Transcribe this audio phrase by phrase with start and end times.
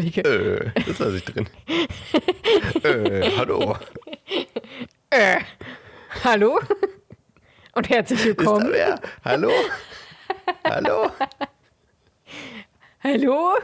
[0.00, 0.72] Entschuldige.
[0.76, 1.48] Äh, das lasse ich drin.
[2.82, 3.76] äh, hallo.
[5.10, 5.40] Äh,
[6.24, 6.58] hallo?
[7.74, 8.72] Und herzlich Ist da willkommen.
[8.72, 9.00] wer?
[9.24, 9.52] Hallo?
[10.64, 11.10] Hallo?
[13.02, 13.58] Hallo?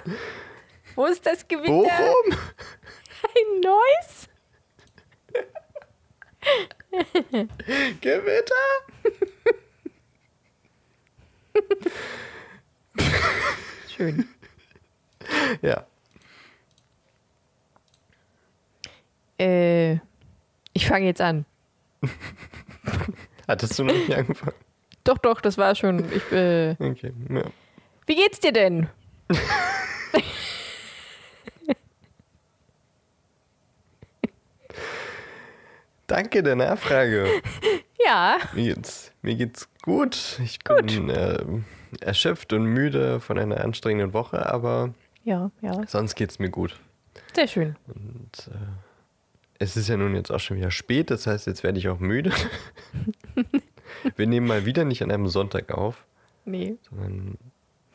[0.95, 1.69] Wo ist das Gewitter?
[1.73, 2.39] Bochum?
[3.23, 4.29] Ein neues?
[8.01, 8.55] Gewitter?
[13.97, 14.29] Schön.
[15.63, 15.87] Ja.
[19.39, 19.95] Äh,
[20.73, 21.45] ich fange jetzt an.
[23.49, 24.55] Hattest du noch nicht angefangen?
[25.05, 26.11] Doch, doch, das war schon.
[26.13, 27.13] Ich, äh, Okay.
[27.31, 27.43] Ja.
[28.07, 28.89] wie geht's dir denn?
[36.07, 37.27] Danke der Nachfrage.
[38.05, 40.39] Ja, Mir geht's, mir geht's gut.
[40.45, 41.45] Ich bin äh,
[42.01, 45.85] erschöpft und müde von einer anstrengenden Woche, aber ja, ja.
[45.89, 46.79] sonst geht's mir gut.
[47.35, 47.75] Sehr schön.
[47.89, 48.86] Und äh,
[49.59, 51.99] es ist ja nun jetzt auch schon wieder spät, das heißt, jetzt werde ich auch
[51.99, 52.31] müde.
[54.17, 56.05] Wir nehmen mal wieder nicht an einem Sonntag auf,
[56.45, 56.77] Nee.
[56.91, 57.39] sondern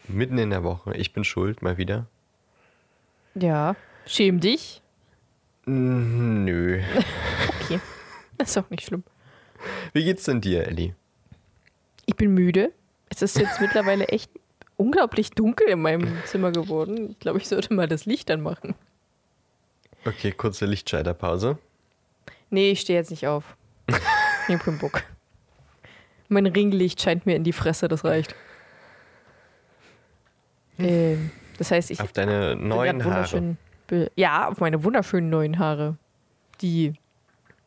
[0.07, 0.95] mitten in der Woche.
[0.95, 2.07] Ich bin schuld, mal wieder.
[3.35, 3.75] Ja.
[4.05, 4.81] Schäm dich.
[5.65, 6.81] Mm, Nö.
[7.63, 7.79] Okay.
[8.37, 9.03] Das ist auch nicht schlimm.
[9.93, 10.95] Wie geht's denn dir, Ellie?
[12.07, 12.71] Ich bin müde.
[13.09, 14.31] Es ist jetzt mittlerweile echt
[14.77, 17.11] unglaublich dunkel in meinem Zimmer geworden.
[17.11, 18.73] Ich glaube, ich sollte mal das Licht anmachen.
[20.05, 21.57] Okay, kurze Lichtschalterpause.
[22.49, 23.55] Nee, ich stehe jetzt nicht auf.
[24.43, 25.03] Ich nehme keinen Bock.
[26.27, 28.35] Mein Ringlicht scheint mir in die Fresse, das reicht.
[30.79, 33.55] Ähm, das heißt, ich Auf deine neuen Haare.
[34.15, 35.95] Ja, auf meine wunderschönen neuen Haare,
[36.59, 36.93] die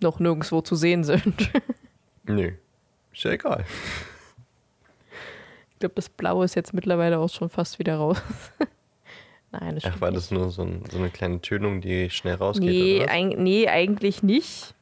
[0.00, 1.53] noch nirgendwo zu sehen sind.
[2.25, 2.53] Nö.
[3.12, 3.64] Ist ja egal.
[5.70, 8.20] Ich glaube, das Blaue ist jetzt mittlerweile auch schon fast wieder raus.
[9.60, 10.16] Nein, das Ach, war nicht.
[10.19, 12.69] das nur so, ein, so eine kleine Tönung, die schnell rausgeht?
[12.69, 13.12] Nee, oder was?
[13.12, 14.75] eig nee, eigentlich nicht.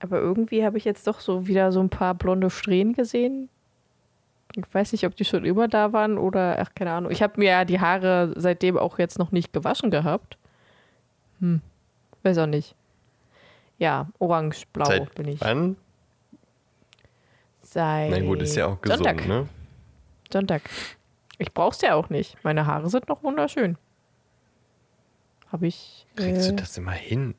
[0.00, 3.48] Aber irgendwie habe ich jetzt doch so wieder so ein paar blonde Strähnen gesehen.
[4.54, 7.10] Ich weiß nicht, ob die schon immer da waren oder, ach, keine Ahnung.
[7.12, 10.36] Ich habe mir ja die Haare seitdem auch jetzt noch nicht gewaschen gehabt.
[11.40, 11.60] Hm,
[12.22, 12.74] weiß auch nicht.
[13.78, 15.40] Ja, orange-blau bin ich.
[15.40, 15.76] wann?
[17.62, 19.26] Seit Na gut, ist ja auch gesund, Sonntag.
[19.28, 19.48] ne?
[20.32, 20.62] Sonntag.
[21.38, 22.36] Ich brauch's ja auch nicht.
[22.44, 23.76] Meine Haare sind noch wunderschön.
[25.52, 26.06] Habe ich.
[26.16, 27.34] Kriegst äh, du das immer hin?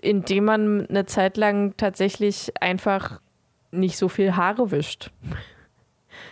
[0.00, 3.20] indem man eine Zeit lang tatsächlich einfach
[3.70, 5.12] nicht so viel Haare wischt.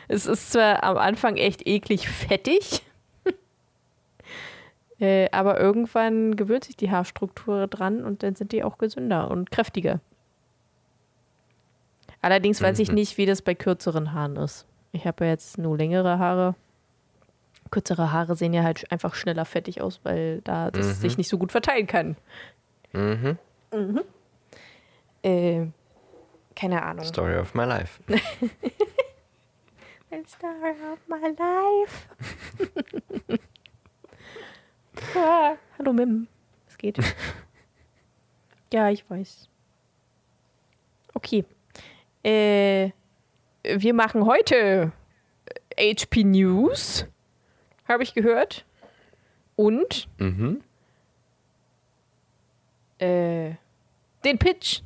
[0.09, 2.83] Es ist zwar am Anfang echt eklig fettig,
[4.99, 9.53] äh, aber irgendwann gewöhnt sich die Haarstruktur dran und dann sind die auch gesünder und
[9.53, 10.01] kräftiger.
[12.23, 12.97] Allerdings weiß ich Mhm.
[12.97, 14.67] nicht, wie das bei kürzeren Haaren ist.
[14.93, 16.55] Ich habe ja jetzt nur längere Haare.
[17.71, 20.93] Kürzere Haare sehen ja halt einfach schneller fettig aus, weil da das Mhm.
[20.95, 22.17] sich nicht so gut verteilen kann.
[22.93, 23.39] Mhm.
[25.23, 25.67] Äh,
[26.57, 27.05] keine Ahnung.
[27.05, 28.01] Story of my life.
[30.11, 32.09] The story of my life.
[35.17, 36.27] ah, hallo Mim.
[36.67, 36.99] Es geht.
[38.73, 39.49] ja, ich weiß.
[41.15, 41.45] Okay.
[42.25, 42.91] Äh,
[43.63, 44.93] wir machen heute
[45.79, 47.07] HP News.
[47.89, 48.65] Habe ich gehört.
[49.57, 50.61] Und Mhm.
[52.99, 53.53] äh,
[54.25, 54.81] den Pitch.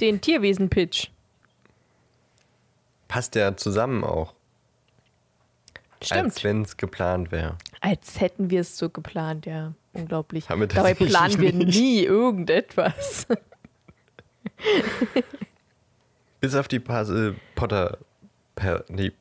[0.00, 1.08] Den Tierwesen-Pitch.
[3.08, 4.34] Passt ja zusammen auch.
[6.02, 6.20] Stimmt.
[6.24, 7.56] Als wenn es geplant wäre.
[7.80, 9.72] Als hätten wir es so geplant, ja.
[9.92, 10.46] Unglaublich.
[10.46, 11.78] Dabei planen wir nicht.
[11.78, 13.26] nie irgendetwas.
[16.44, 17.96] Bis auf die Puzzle Potter.
[18.54, 19.12] Per, nee,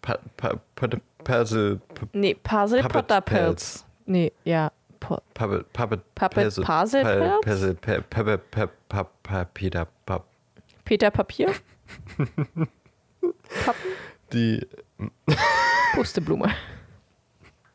[0.00, 1.80] pa, pa, Potter, Puzzle.
[1.94, 3.84] P- nee, Puzzle Potter Pelz.
[4.04, 4.72] Nee, ja.
[4.98, 7.38] Puppet, Puppet, Puppet Puzzle, Puzzle Pa-?
[7.40, 10.24] Puzzle, Pa- Pa- Pa- Pa- Pa- Peter, Pap,
[10.84, 11.54] Peter Papier?
[13.64, 13.90] Pappen?
[14.32, 14.66] die,
[15.94, 16.50] Pusteblume.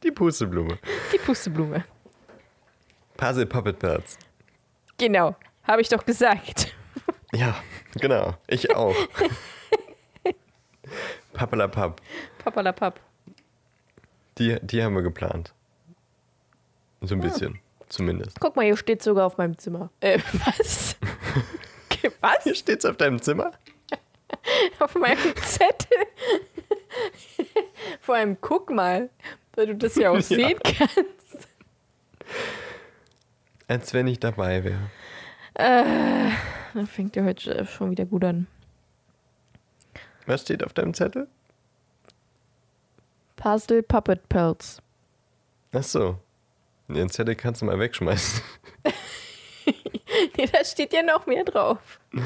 [0.04, 0.80] die Pusteblume.
[1.14, 1.86] Die Pusteblume.
[3.16, 4.18] Puzzle Puppet Pelz.
[4.98, 5.34] Genau.
[5.64, 6.74] Habe ich doch gesagt.
[7.34, 7.56] Ja,
[7.96, 8.36] genau.
[8.48, 8.96] Ich auch.
[11.34, 12.02] Pappalapapp.
[12.40, 13.00] Papalapap.
[14.38, 15.54] Die, die haben wir geplant.
[17.02, 17.60] So ein bisschen,
[17.90, 18.40] zumindest.
[18.40, 19.90] Guck mal, hier steht sogar auf meinem Zimmer.
[20.00, 20.96] Äh, was?
[22.22, 22.44] was?
[22.44, 23.52] Hier steht's auf deinem Zimmer.
[24.80, 25.98] Auf meinem Zettel.
[28.02, 29.10] Vor allem guck mal,
[29.56, 30.22] weil du das ja auch Ja.
[30.22, 31.48] sehen kannst.
[33.68, 34.90] Als wenn ich dabei wäre.
[35.58, 38.48] Dann fängt der heute schon wieder gut an.
[40.28, 41.28] Was steht auf deinem Zettel?
[43.38, 44.82] Puzzle Puppet Pelz.
[45.72, 46.20] Ach so.
[46.88, 48.42] Den Zettel kannst du mal wegschmeißen.
[50.38, 52.00] nee, da steht ja noch mehr drauf.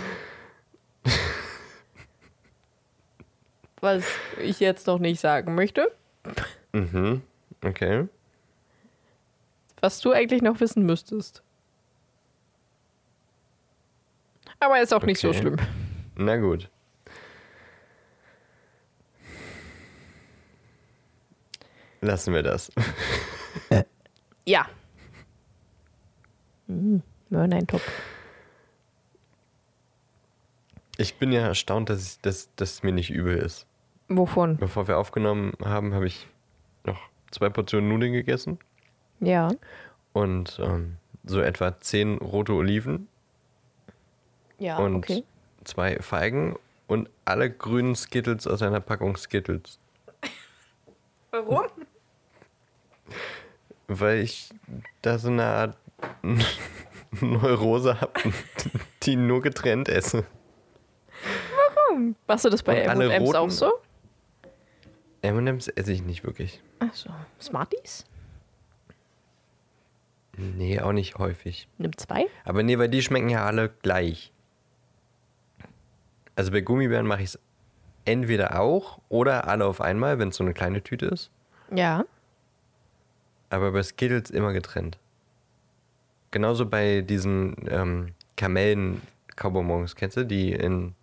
[3.80, 4.06] Was
[4.40, 5.92] ich jetzt noch nicht sagen möchte.
[6.74, 7.24] Mhm.
[7.64, 8.08] Okay.
[9.80, 11.42] Was du eigentlich noch wissen müsstest.
[14.62, 15.40] Aber ist auch nicht so Okay.
[15.40, 15.58] schlimm.
[16.16, 16.70] Na gut.
[22.02, 22.72] Lassen wir das.
[24.46, 24.66] Ja.
[26.68, 27.88] Hm, Mörneintopf.
[30.98, 33.66] Ich bin ja erstaunt, dass, ich, dass, dass es mir nicht übel ist.
[34.08, 34.58] Wovon?
[34.58, 36.28] Bevor wir aufgenommen haben, habe ich
[36.86, 37.00] noch
[37.32, 38.60] zwei Portionen Nudeln gegessen
[39.20, 39.50] Ja.
[40.14, 43.08] und ähm, so etwa zehn rote Oliven
[44.62, 45.24] Ja, und okay.
[45.64, 46.56] zwei Feigen
[46.86, 49.80] und alle grünen Skittles aus einer Packung Skittles.
[51.32, 51.66] Warum?
[53.88, 54.52] Weil ich
[55.02, 55.78] da so eine Art
[57.22, 58.22] Neurose habe,
[59.02, 60.26] die nur getrennt esse.
[62.28, 63.72] Machst du das bei M&M's auch so?
[65.24, 66.62] M&M's esse ich nicht wirklich.
[66.78, 67.10] Ach so.
[67.42, 68.06] Smarties?
[70.38, 71.68] Nee, auch nicht häufig.
[71.80, 72.28] Nimm zwei?
[72.46, 74.32] Aber nee, weil die schmecken ja alle gleich.
[76.36, 77.40] Also bei Gummibären mache ich es
[78.06, 81.30] entweder auch oder alle auf einmal, wenn es so eine kleine Tüte ist.
[81.74, 82.06] Ja.
[83.50, 84.98] Aber bei Skittles immer getrennt.
[86.32, 90.26] Genauso bei diesen ähm, Kamellen-Kaubonbons, kennst du?
[90.26, 90.96] Die in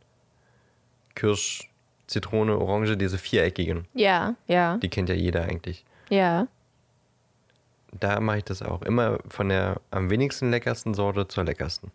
[1.14, 1.70] Kirsch,
[2.06, 3.86] Zitrone, Orange, diese viereckigen.
[3.92, 5.84] Ja, ja, Die kennt ja jeder eigentlich.
[6.08, 6.46] ja.
[7.90, 8.82] Da mache ich das auch.
[8.82, 11.90] Immer von der am wenigsten leckersten Sorte zur leckersten.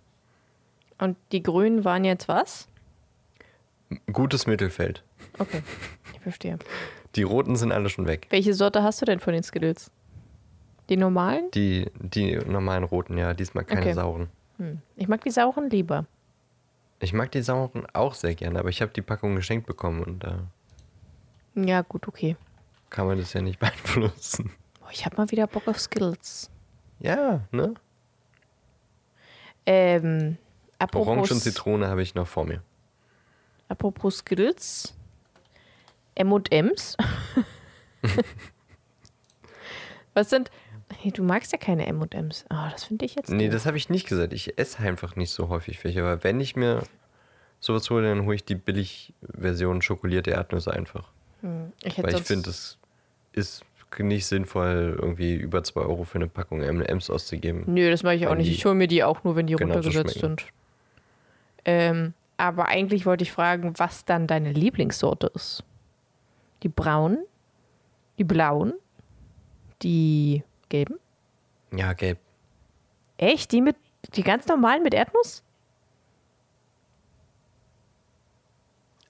[0.98, 2.68] Und die grünen waren jetzt was?
[4.12, 5.04] Gutes Mittelfeld.
[5.40, 5.62] Okay,
[6.14, 6.58] ich verstehe.
[7.16, 8.28] Die roten sind alle schon weg.
[8.30, 9.92] Welche Sorte hast du denn von den Skittles?
[10.90, 11.50] Die normalen?
[11.54, 13.94] Die, die normalen roten, ja, diesmal keine Okay.
[13.94, 14.30] sauren.
[14.58, 14.82] Hm.
[14.96, 16.06] Ich mag die sauren lieber.
[17.00, 20.24] Ich mag die sauren auch sehr gerne, aber ich habe die Packung geschenkt bekommen und
[20.24, 20.40] da
[21.56, 22.36] Ja, gut, okay.
[22.90, 24.52] kann man das ja nicht beeinflussen.
[24.80, 26.50] Boah, ich habe mal wieder Bock auf Skittles.
[27.00, 27.74] Ja, ne?
[29.66, 30.38] Ähm,
[30.94, 32.62] Orange und Zitrone habe ich noch vor mir.
[33.74, 34.94] Apropos Skittles.
[36.16, 36.96] M&M's.
[40.14, 40.52] Was sind...
[41.00, 42.46] Hey, du magst ja keine M&M's.
[42.50, 43.54] Ah, das finde ich jetzt Nee, doof.
[43.56, 44.32] das habe ich nicht gesagt.
[44.32, 46.02] Ich esse einfach nicht so häufig welche.
[46.02, 46.84] Aber wenn ich mir
[47.60, 51.10] sowas hole, dann hole ich die Billig-Version schokolierte Erdnüsse einfach.
[51.42, 52.78] Hm, Ich hätte Weil ich finde, es
[53.32, 53.66] ist
[54.00, 57.64] nicht sinnvoll, irgendwie über 2 Euro für eine Packung M&M's auszugeben.
[57.68, 58.50] Nö, das mache ich auch nicht.
[58.52, 60.46] Ich hole mir die auch nur, wenn die genauso runtergesetzt sind.
[61.66, 65.64] Ähm, aber eigentlich wollte ich fragen, was dann deine Lieblingssorte ist.
[66.64, 67.26] Die braunen,
[68.18, 68.74] die blauen,
[69.82, 70.96] die gelben.
[71.72, 72.20] Ja, gelb.
[73.18, 73.52] Echt?
[73.52, 73.76] Die mit
[74.16, 75.44] die ganz normalen mit Erdnuss?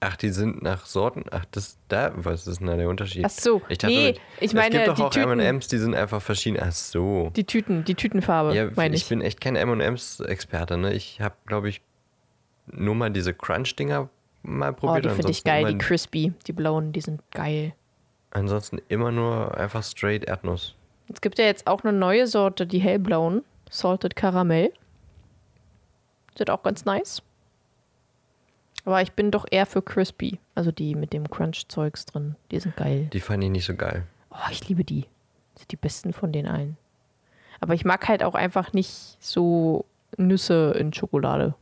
[0.00, 1.24] Ach, die sind nach Sorten.
[1.30, 3.24] Ach, das da, was ist denn da der Unterschied?
[3.24, 5.32] Ach so, Ich dachte, nee, ich meine, es gibt die doch auch.
[5.32, 6.58] M&M's, die sind einfach verschieden.
[6.60, 7.30] Ach so.
[7.34, 9.08] Die Tüten, die Tütenfarbe, Ja, meine ich ich.
[9.08, 10.92] bin echt kein M&M's-Experte, ne?
[10.92, 11.80] Ich habe, glaube ich,
[12.66, 14.08] nur mal diese Crunch-Dinger
[14.42, 15.06] mal oh, probiert.
[15.06, 17.74] die finde ich geil, die crispy, die blauen, die sind geil.
[18.30, 20.74] Ansonsten immer nur einfach straight Erdnuss.
[21.12, 24.72] Es gibt ja jetzt auch eine neue Sorte, die hellblauen, Salted Caramel.
[26.36, 27.22] Sind auch ganz nice.
[28.84, 32.36] Aber ich bin doch eher für crispy, also die mit dem Crunch-Zeugs drin.
[32.50, 33.08] Die sind geil.
[33.12, 34.06] Die fand ich nicht so geil.
[34.30, 35.06] Oh, ich liebe die.
[35.54, 36.76] Das sind die besten von den allen.
[37.60, 41.54] Aber ich mag halt auch einfach nicht so Nüsse in Schokolade.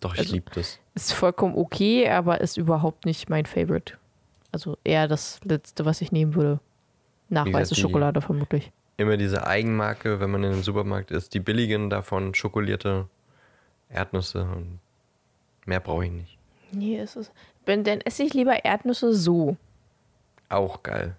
[0.00, 0.78] Doch, ich Also- lieb das.
[0.94, 3.94] Ist vollkommen okay, aber ist überhaupt nicht mein Favorite.
[4.52, 6.60] Also eher das letzte, was ich nehmen würde.
[7.28, 8.72] Nach Wie gesagt, weiße die- Schokolade vermutlich.
[8.96, 11.34] Immer diese Eigenmarke, wenn man in einem Supermarkt ist.
[11.34, 13.06] Die billigen davon, schokolierte
[13.90, 14.80] Erdnüsse und
[15.66, 16.38] mehr brauche ich nicht.
[16.72, 17.32] Nee, es ist.
[17.64, 19.56] Wenn, dann esse ich lieber Erdnüsse so.
[20.48, 21.14] Auch geil.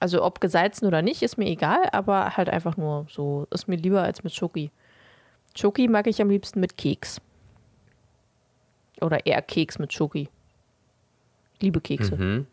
[0.00, 3.46] Also ob gesalzen oder nicht, ist mir egal, aber halt einfach nur so.
[3.50, 4.70] Ist mir lieber als mit Schoki.
[5.56, 7.20] Schoki mag ich am liebsten mit Keks.
[9.00, 10.28] Oder eher Keks mit Schoki.
[11.60, 12.16] Liebe Kekse.
[12.16, 12.46] Mhm.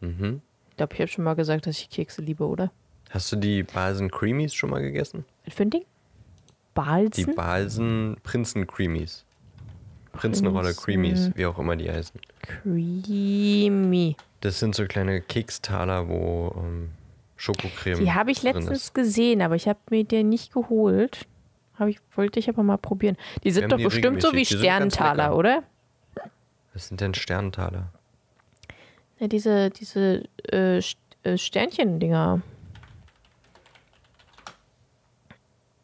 [0.00, 0.40] Mhm.
[0.70, 2.70] Ich glaube, ich habe schon mal gesagt, dass ich Kekse liebe, oder?
[3.10, 5.24] Hast du die Balsen Creamies schon mal gegessen?
[5.44, 5.84] Was für ein Ding?
[7.16, 7.24] Die?
[7.26, 9.24] Balsen Prinzen Creamies.
[10.12, 12.18] Prinzenrolle Prinzen- Creamies, wie auch immer die heißen.
[12.42, 14.16] Creamy.
[14.40, 16.90] Das sind so kleine Kekstaler, wo ähm,
[17.36, 17.98] Schokocreme.
[18.00, 18.94] Die habe ich letztens ist.
[18.94, 21.26] gesehen, aber ich habe mir die nicht geholt.
[21.78, 23.16] Hab ich, wollte ich aber mal probieren.
[23.44, 25.36] Die sind haben doch die bestimmt so wie Sterntaler, lecker.
[25.36, 25.62] oder?
[26.72, 27.92] Was sind denn Sterntaler?
[29.18, 30.78] Ja, diese diese äh,
[31.22, 32.42] äh, Sternchen-Dinger.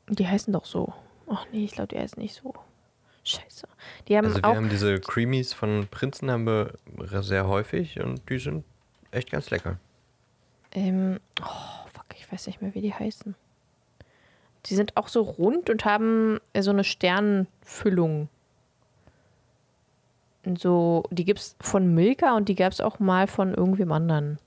[0.08, 0.92] Die heißen doch so.
[1.28, 2.54] Ach nee, ich glaube, die heißen nicht so.
[3.24, 3.68] Scheiße.
[4.08, 4.54] Die haben Also wir auch.
[4.56, 6.72] haben diese Creamies von Prinzen haben wir
[7.22, 8.64] sehr häufig und die sind
[9.10, 9.78] echt ganz lecker.
[10.72, 13.34] Ähm, oh, fuck, ich weiß nicht mehr, wie die heißen.
[14.66, 18.28] Die sind auch so rund und haben äh, so eine Sternfüllung.
[20.56, 24.38] So, die gibt's von Milka und die gab es auch mal von irgendwem anderen.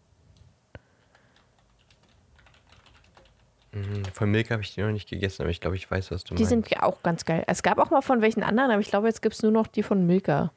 [3.73, 6.23] Mhm, Von Milk habe ich die noch nicht gegessen, aber ich glaube, ich weiß, was
[6.25, 6.49] du Die meinst.
[6.49, 7.43] sind ja auch ganz geil.
[7.47, 9.67] Es gab auch mal von welchen anderen, aber ich glaube, jetzt gibt es nur noch
[9.67, 10.51] die von Milka.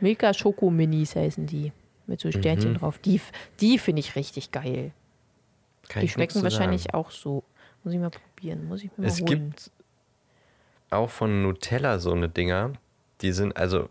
[0.00, 1.72] Milka Schoko Minis heißen die.
[2.06, 2.78] Mit so Sternchen Mhm.
[2.78, 2.98] drauf.
[2.98, 3.20] Die,
[3.60, 4.90] die finde ich richtig geil.
[5.88, 6.96] Kann die schmecken wahrscheinlich sagen.
[6.96, 7.44] auch so.
[7.82, 8.66] Muss ich mal probieren.
[8.68, 9.50] Muss ich mir Es mal holen.
[9.50, 9.70] gibt
[10.90, 12.72] auch von Nutella so eine Dinger,
[13.22, 13.88] die sind, also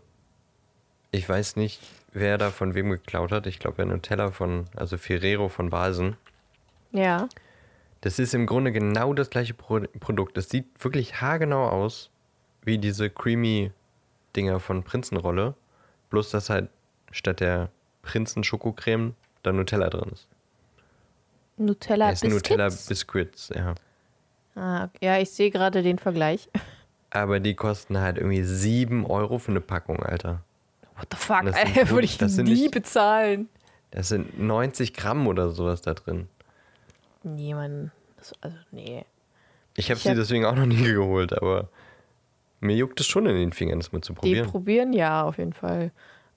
[1.10, 1.80] ich weiß nicht,
[2.12, 3.46] wer da von wem geklaut hat.
[3.46, 6.16] Ich glaube, der Nutella von, also Ferrero von Basen.
[6.92, 7.28] Ja.
[8.00, 10.36] Das ist im Grunde genau das gleiche Pro Produkt.
[10.36, 12.10] Das sieht wirklich haargenau aus
[12.62, 13.72] wie diese creamy
[14.36, 15.54] Dinger von Prinzenrolle.
[16.10, 16.70] Bloß, dass halt
[17.10, 17.70] statt der
[18.02, 20.28] Prinzen-Schokocreme da Nutella drin ist.
[21.56, 22.88] Nutella sind Nutella Biscuits.
[22.88, 23.74] Biscuits, ja.
[24.54, 26.48] Ah, ja, ich sehe gerade den Vergleich.
[27.10, 30.42] Aber die kosten halt irgendwie 7 Euro für eine Packung, Alter.
[31.00, 31.44] What the fuck?
[31.44, 33.48] Das sind Alter, Würde ich das nie nicht- bezahlen.
[33.90, 36.28] Das sind 90 Gramm oder sowas da drin.
[37.24, 37.90] Nee, Mann.
[38.16, 39.04] Das, also, nee.
[39.76, 41.68] Ich habe Ich sie hab- deswegen auch noch nie geholt, aber
[42.60, 44.48] mir juckt es schon in den Fingern, das mal zu Die probieren.
[44.50, 45.90] probieren ja auf jeden Fall.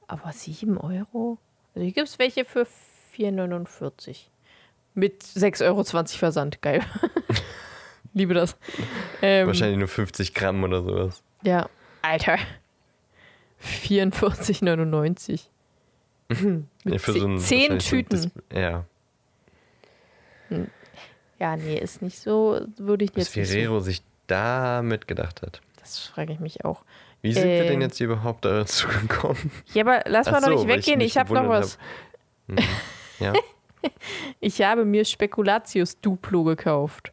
[0.07, 1.37] Aber 7 Euro?
[1.75, 2.65] Also hier gibt es welche für
[3.17, 4.25] 4,49.
[4.95, 6.61] Mit 6,20 Euro Versand.
[6.61, 6.81] Geil.
[8.13, 8.55] Liebe das.
[9.21, 11.23] Ähm, Wahrscheinlich nur 50 Gramm oder sowas.
[11.43, 11.67] Ja.
[12.03, 12.37] Alter.
[13.63, 15.41] 44,99.
[16.29, 18.31] Mit Ja, für so ein- zehn wahrscheinlich so ein Tüten.
[18.49, 18.85] Dis- ja.
[21.39, 23.53] Ja, nee, ist nicht so, würde ich Was jetzt nicht so.
[23.53, 25.61] Ferrero sich damit gedacht hat.
[25.79, 26.83] Das frage ich mich auch.
[27.21, 27.67] Wie sind wir Ähm.
[27.67, 29.51] denn jetzt hier überhaupt dazu gekommen?
[29.73, 30.99] Ja, aber lass mal so, nicht weil ich weggehen.
[30.99, 31.77] mich Ich, habe noch was.
[32.47, 32.57] Mhm.
[33.19, 33.33] Ja,
[34.39, 37.11] Ich habe mir Spekulatius Duplo gekauft.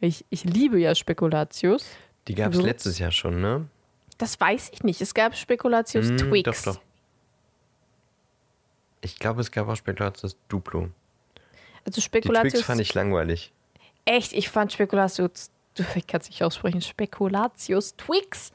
[0.00, 1.86] Ich, ich liebe ja Spekulatius.
[2.26, 3.66] die gab es letztes Jahr schon, ne?
[4.22, 5.00] Das weiß ich nicht.
[5.00, 6.62] Es gab Spekulatius Twix.
[6.62, 6.80] Doch, doch.
[9.00, 10.90] Ich glaube, es gab auch Spekulatius Duplo.
[11.84, 12.52] Also Die Spekulatius.
[12.52, 13.52] Twix fand ich langweilig.
[14.04, 15.50] echt, ich fand Spekulatius.
[15.96, 16.80] Ich kann es nicht aussprechen.
[16.80, 18.52] Spekulatius Twix.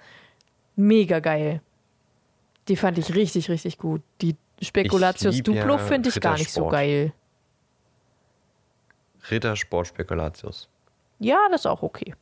[0.77, 1.61] Mega geil.
[2.69, 4.01] Die fand ich richtig, richtig gut.
[4.21, 7.11] Die Spekulatius Duplo ja finde ich gar nicht so geil.
[9.29, 10.69] Rittersport Spekulatius.
[11.19, 12.15] Ja, das ist auch okay.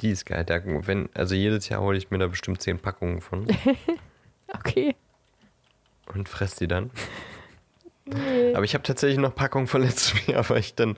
[0.00, 0.44] Die ist geil.
[0.44, 3.46] Da, wenn, also jedes Jahr hole ich mir da bestimmt 10 Packungen von
[4.54, 4.94] Okay.
[6.14, 6.90] und fress die dann.
[8.54, 10.96] Aber ich habe tatsächlich noch Packungen von letztem Jahr, weil ich dann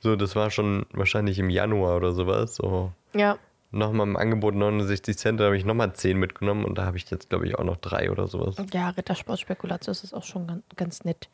[0.00, 3.38] so, das war schon wahrscheinlich im Januar oder sowas, so Ja.
[3.72, 7.10] nochmal im Angebot 69 Cent, da habe ich nochmal 10 mitgenommen und da habe ich
[7.10, 8.56] jetzt, glaube ich, auch noch drei oder sowas.
[8.72, 11.28] Ja, Rittersport Spekulatius ist auch schon ganz, ganz nett.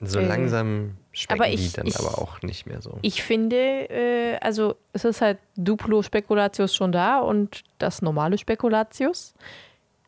[0.00, 2.98] So Äh, langsam schmecken aber die ich- dann ich- aber auch nicht mehr so.
[3.02, 9.34] Ich finde, äh, also es ist halt Duplo Spekulatius schon da und das normale Spekulatius.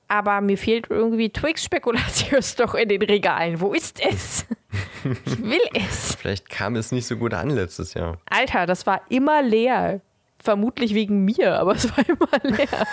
[0.09, 3.61] Aber mir fehlt irgendwie Twix Spekulatius doch in den Regalen.
[3.61, 4.47] Wo ist es?
[5.25, 6.16] Ich will es.
[6.16, 8.19] Vielleicht kam es nicht so gut an letztes Jahr.
[8.28, 10.00] Alter, das war immer leer.
[10.43, 12.66] Vermutlich wegen mir, aber es war immer leer.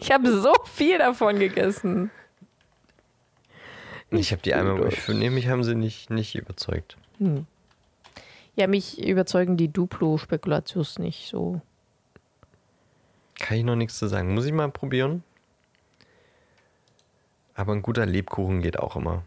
[0.00, 2.10] Ich habe so viel davon gegessen.
[4.10, 6.96] Ich habe die einmal, ich finde, mich haben sie nicht, nicht überzeugt.
[8.56, 11.60] Ja, mich überzeugen die Duplo Spekulatius nicht so.
[13.38, 14.34] Kann ich noch nichts zu sagen.
[14.34, 15.22] Muss ich mal probieren.
[17.54, 19.22] Aber ein guter Lebkuchen geht auch immer.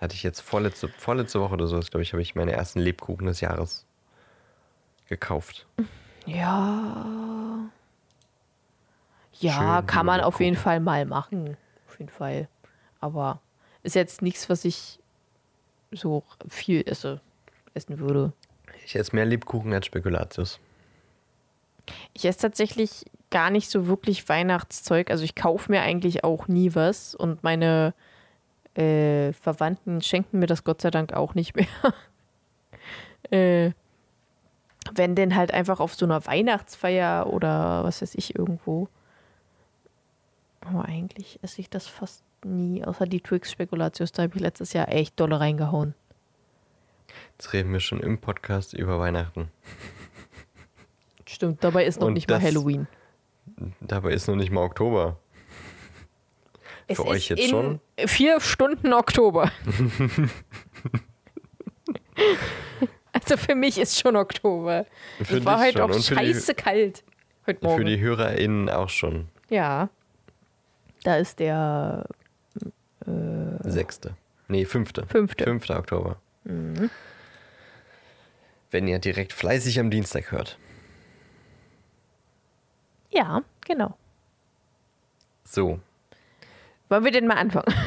[0.00, 3.26] Hatte ich jetzt vorletzte, vorletzte Woche oder so, glaube ich, habe ich meine ersten Lebkuchen
[3.26, 3.86] des Jahres
[5.08, 5.66] gekauft.
[6.26, 7.70] Ja.
[9.40, 11.56] Ja, Schön kann man auf jeden Fall mal machen.
[11.88, 12.48] Auf jeden Fall.
[13.04, 13.42] Aber
[13.82, 14.98] ist jetzt nichts, was ich
[15.92, 17.20] so viel esse,
[17.74, 18.32] essen würde.
[18.86, 20.58] Ich esse mehr Lebkuchen als Spekulatius.
[22.14, 25.10] Ich esse tatsächlich gar nicht so wirklich Weihnachtszeug.
[25.10, 27.92] Also ich kaufe mir eigentlich auch nie was und meine
[28.74, 31.66] äh, Verwandten schenken mir das Gott sei Dank auch nicht mehr.
[33.30, 33.72] äh,
[34.94, 38.88] wenn denn halt einfach auf so einer Weihnachtsfeier oder was weiß ich irgendwo.
[40.62, 44.12] Aber eigentlich esse ich das fast nie, außer die Twix Spekulatius.
[44.12, 45.94] Da habe ich letztes Jahr echt dolle reingehauen.
[47.38, 49.50] Jetzt reden wir schon im Podcast über Weihnachten.
[51.26, 52.86] Stimmt, dabei ist noch Und nicht mal das- Halloween.
[53.80, 55.18] Dabei ist noch nicht mal Oktober.
[56.86, 57.80] Es Für euch jetzt schon?
[58.06, 59.50] Vier Stunden Oktober.
[63.12, 64.86] Also für mich ist schon Oktober.
[65.22, 65.82] Für es war heute schon.
[65.90, 67.04] auch für die- scheiße kalt.
[67.46, 67.78] Heute Morgen.
[67.78, 69.28] Für die HörerInnen auch schon.
[69.48, 69.88] ja.
[71.04, 72.06] Da ist der
[73.60, 74.14] Sechste.
[74.48, 75.06] Nee, fünfte.
[75.06, 75.44] Fünfte.
[75.44, 76.16] Fünfter Oktober.
[78.70, 80.58] Wenn ihr direkt fleißig am Dienstag hört.
[83.10, 83.96] Ja, genau.
[85.44, 85.78] So.
[86.88, 87.72] Wollen wir denn mal anfangen?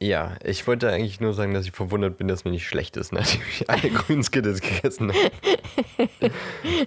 [0.00, 3.12] Ja, ich wollte eigentlich nur sagen, dass ich verwundert bin, dass mir nicht schlecht ist,
[3.12, 6.30] nachdem ich alle grünen Skittles gegessen habe.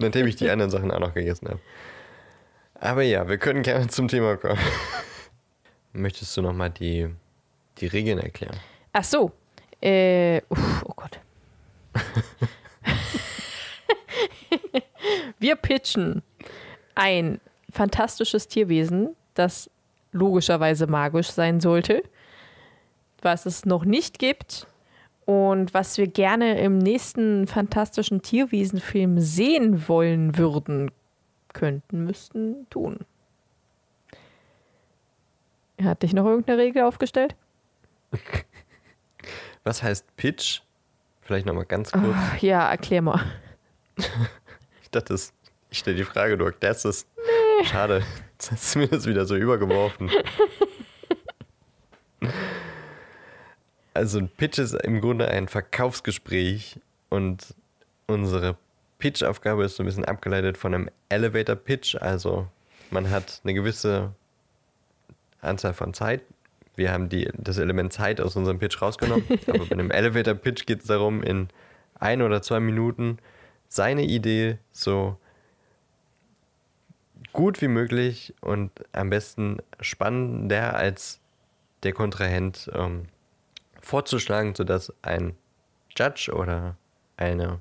[0.00, 1.60] nachdem ich die anderen Sachen auch noch gegessen habe.
[2.74, 4.58] Aber ja, wir können gerne zum Thema kommen.
[5.92, 7.10] Möchtest du nochmal die,
[7.82, 8.56] die Regeln erklären?
[8.92, 9.32] Ach so.
[9.80, 11.18] Äh, uff, oh Gott.
[15.38, 16.22] Wir pitchen
[16.94, 19.68] ein fantastisches Tierwesen, das
[20.12, 22.02] logischerweise magisch sein sollte,
[23.20, 24.66] was es noch nicht gibt
[25.24, 30.90] und was wir gerne im nächsten fantastischen Tierwesenfilm sehen wollen würden,
[31.52, 33.00] könnten, müssten, tun.
[35.82, 37.34] Hat dich noch irgendeine Regel aufgestellt?
[39.64, 40.60] Was heißt Pitch?
[41.20, 42.14] Vielleicht nochmal ganz kurz.
[42.14, 43.20] Ach, ja, erklär mal.
[44.82, 45.14] Ich dachte,
[45.70, 47.06] ich stelle die Frage, du erklärst es.
[47.64, 50.10] Schade, jetzt hast du mir das wieder so übergeworfen.
[53.94, 57.54] Also ein Pitch ist im Grunde ein Verkaufsgespräch und
[58.06, 58.56] unsere
[58.98, 61.96] Pitch-Aufgabe ist so ein bisschen abgeleitet von einem Elevator-Pitch.
[61.96, 62.46] Also
[62.90, 64.14] man hat eine gewisse
[65.40, 66.22] Anzahl von Zeit.
[66.74, 69.24] Wir haben die, das Element Zeit aus unserem Pitch rausgenommen.
[69.46, 71.48] Aber bei einem Elevator-Pitch geht es darum, in
[71.98, 73.18] ein oder zwei Minuten
[73.68, 75.16] seine Idee so
[77.32, 81.20] gut wie möglich und am besten spannender als
[81.82, 83.06] der Kontrahent ähm,
[83.80, 85.34] vorzuschlagen, sodass ein
[85.96, 86.76] Judge oder
[87.16, 87.60] eine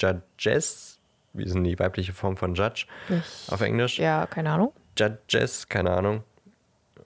[0.00, 0.98] Judges,
[1.32, 3.98] wie sind die weibliche Form von Judge Ich, auf Englisch?
[3.98, 4.72] ja, keine Ahnung.
[4.98, 6.24] Judges, keine Ahnung.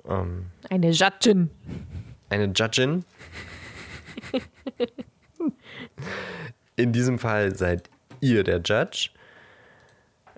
[0.08, 1.50] Ähm, Eine Judgin.
[2.30, 3.04] eine Judgin.
[6.76, 7.88] In diesem Fall seid
[8.20, 9.10] ihr der Judge.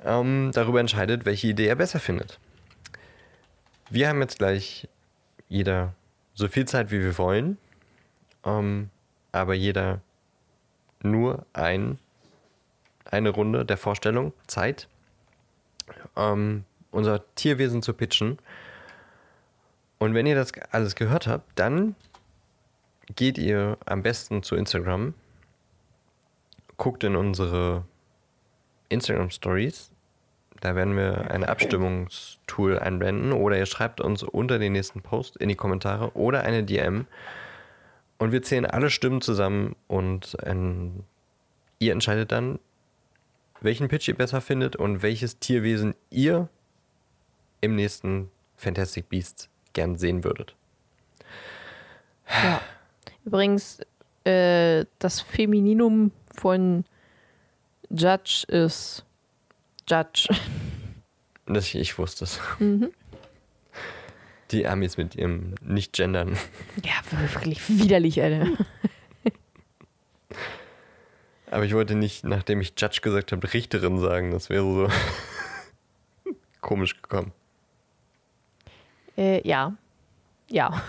[0.04, 2.38] Ähm, darüber entscheidet, welche Idee er besser findet.
[3.90, 4.88] Wir haben jetzt gleich
[5.48, 5.94] jeder
[6.34, 7.56] so viel Zeit, wie wir wollen.
[8.44, 8.90] Ähm,
[9.32, 10.00] aber jeder
[11.02, 11.98] nur ein,
[13.04, 14.88] eine Runde der Vorstellung, Zeit,
[16.16, 18.38] ähm, unser Tierwesen zu pitchen.
[19.98, 21.94] Und wenn ihr das alles gehört habt, dann
[23.14, 25.14] geht ihr am besten zu Instagram,
[26.76, 27.84] guckt in unsere
[28.88, 29.90] Instagram Stories.
[30.60, 35.48] Da werden wir ein Abstimmungstool einblenden oder ihr schreibt uns unter den nächsten Post in
[35.48, 37.06] die Kommentare oder eine DM.
[38.18, 41.04] Und wir zählen alle Stimmen zusammen und ähm,
[41.78, 42.58] ihr entscheidet dann,
[43.60, 46.48] welchen Pitch ihr besser findet und welches Tierwesen ihr
[47.60, 50.56] im nächsten Fantastic Beasts gern sehen würdet.
[52.28, 52.60] Ja.
[53.24, 53.78] Übrigens,
[54.24, 56.84] äh, das Femininum von
[57.90, 59.04] Judge ist
[59.88, 60.28] Judge.
[61.48, 62.40] Das, ich wusste es.
[64.50, 66.36] Die Amis mit ihrem Nicht-Gendern.
[66.82, 66.94] Ja,
[67.30, 68.48] wirklich widerlich, Alter.
[71.52, 74.32] Aber ich wollte nicht, nachdem ich Judge gesagt habe, Richterin sagen.
[74.32, 74.88] Das wäre so
[76.60, 77.32] komisch gekommen.
[79.16, 79.74] Äh, ja.
[80.48, 80.82] Ja.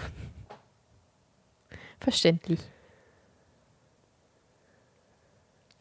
[2.00, 2.60] Verständlich.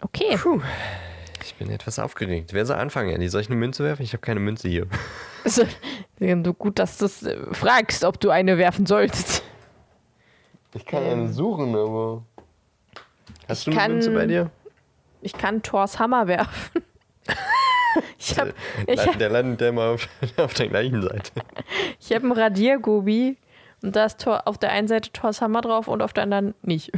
[0.00, 0.36] Okay.
[0.36, 0.60] Puh.
[1.42, 2.52] Ich bin etwas aufgeregt.
[2.52, 3.28] Wer soll anfangen, Andy?
[3.28, 4.02] Soll ich eine Münze werfen?
[4.02, 4.86] Ich habe keine Münze hier.
[5.44, 5.64] Also,
[6.44, 9.42] so gut, dass du es äh, fragst, ob du eine werfen solltest.
[10.74, 12.24] Ich kann eine suchen, aber.
[13.48, 14.50] Hast Ich du eine kann- Münze bei dir?
[15.22, 16.82] Ich kann Thors Hammer werfen.
[18.18, 18.54] Ich habe
[18.86, 21.32] ich Der, hab, der landet ja immer auf, auf der gleichen Seite.
[22.00, 23.36] ich hab einen Radiergummi
[23.82, 26.54] und da ist Thor, auf der einen Seite Thors Hammer drauf und auf der anderen
[26.62, 26.92] nicht.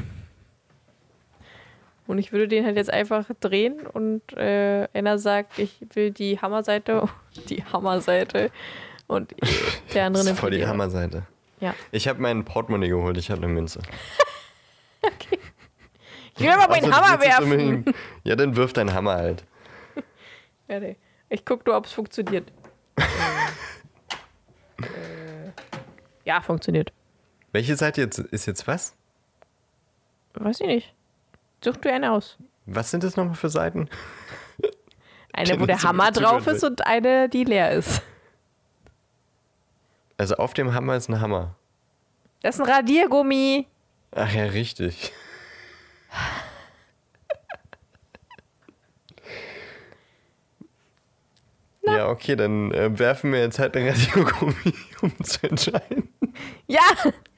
[2.07, 6.41] Und ich würde den halt jetzt einfach drehen und äh, einer sagt, ich will die
[6.41, 7.07] Hammerseite,
[7.51, 8.51] die Hammerseite
[9.07, 9.35] und
[9.93, 10.67] der andere nimmt voll die.
[10.67, 11.25] Hammerseite.
[11.61, 11.75] Ja.
[11.91, 13.81] Ich habe meinen Portemonnaie geholt, ich habe eine Münze.
[16.39, 17.85] Ich will aber meinen du Hammer werfen.
[18.25, 19.45] Ja, dann wirf deinen Hammer halt.
[20.69, 20.97] Ja, nee.
[21.29, 22.53] Ich guck nur, ob es funktioniert.
[24.81, 25.51] äh,
[26.25, 26.93] ja, funktioniert.
[27.53, 28.95] Welche Seite jetzt ist jetzt was?
[30.35, 30.95] Weiß ich nicht.
[31.65, 32.37] Such du eine aus.
[32.67, 33.89] Was sind das nochmal für Seiten?
[35.33, 38.03] Eine, wo der so Hammer drauf ist und eine, die leer ist.
[40.17, 41.55] Also auf dem Hammer ist ein Hammer.
[42.43, 43.67] Das ist ein Radiergummi.
[44.13, 45.13] Ach ja, richtig.
[51.99, 54.55] Ja, okay, dann äh, werfen wir jetzt halt den Radiergummi,
[55.03, 56.09] um zu entscheiden.
[56.69, 56.81] Ja,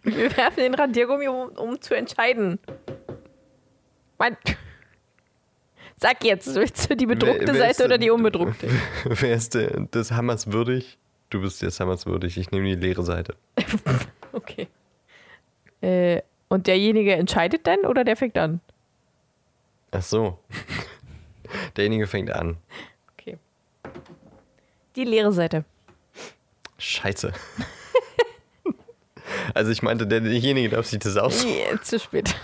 [0.02, 2.58] wir werfen den Radiergummi, um, um zu entscheiden.
[4.18, 4.36] Mein,
[5.96, 8.68] sag jetzt, willst du die bedruckte Wer- wer Seite oder die unbedruckte?
[9.06, 10.98] Wer ist der, des Hammers würdig?
[11.30, 12.36] Du bist des Hammers würdig.
[12.36, 13.34] Ich nehme die leere Seite.
[14.32, 14.68] Okay.
[15.80, 18.60] Äh, und derjenige entscheidet dann oder der fängt an?
[19.90, 20.38] Ach so.
[21.76, 22.56] Derjenige fängt an.
[25.00, 25.64] Die leere Seite.
[26.78, 27.32] Scheiße.
[29.54, 31.44] Also ich meinte, der- derjenige darf sich das aus.
[31.44, 32.34] Yeah, zu spät.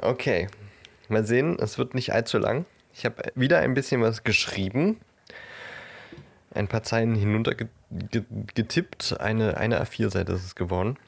[0.00, 0.48] Okay.
[1.08, 2.64] Mal sehen, es wird nicht allzu lang.
[2.94, 5.00] Ich habe wieder ein bisschen was geschrieben.
[6.54, 9.20] Ein paar Zeilen hinuntergetippt.
[9.20, 10.98] Eine, eine A4-Seite ist es geworden.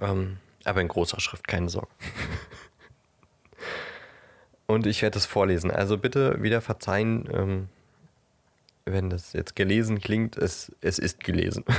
[0.00, 1.88] Ähm, aber in großer Schrift, keine Sorge.
[4.68, 5.70] Und ich werde es vorlesen.
[5.70, 7.68] Also bitte wieder verzeihen, ähm,
[8.84, 10.36] wenn das jetzt gelesen klingt.
[10.36, 11.64] Es, es ist gelesen.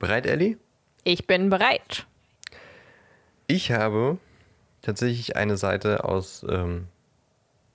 [0.00, 0.58] Bereit, Ellie?
[1.04, 2.06] Ich bin bereit.
[3.46, 4.18] Ich habe
[4.82, 6.88] tatsächlich eine Seite aus, ähm,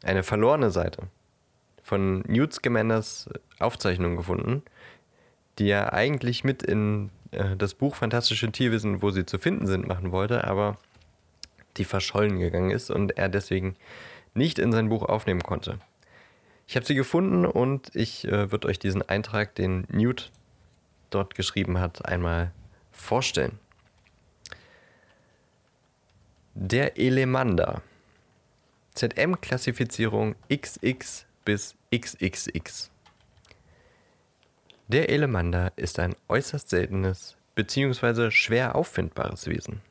[0.04, 1.04] eine verlorene Seite
[1.82, 4.64] von Newt Scamanders Aufzeichnung gefunden,
[5.60, 9.88] die er eigentlich mit in äh, das Buch Fantastische Tierwesen, wo sie zu finden sind,
[9.88, 10.78] machen wollte, aber
[11.78, 13.76] die verschollen gegangen ist und er deswegen
[14.34, 15.80] nicht in sein Buch aufnehmen konnte.
[16.68, 20.32] Ich habe sie gefunden und ich äh, würde euch diesen Eintrag, den Newt
[21.10, 22.52] dort geschrieben hat, einmal
[22.92, 23.60] vorstellen.
[26.54, 27.82] Der Elemander.
[28.96, 32.90] ZM-Klassifizierung XX bis XXX.
[34.88, 38.32] Der Elemander ist ein äußerst seltenes bzw.
[38.32, 39.82] schwer auffindbares Wesen.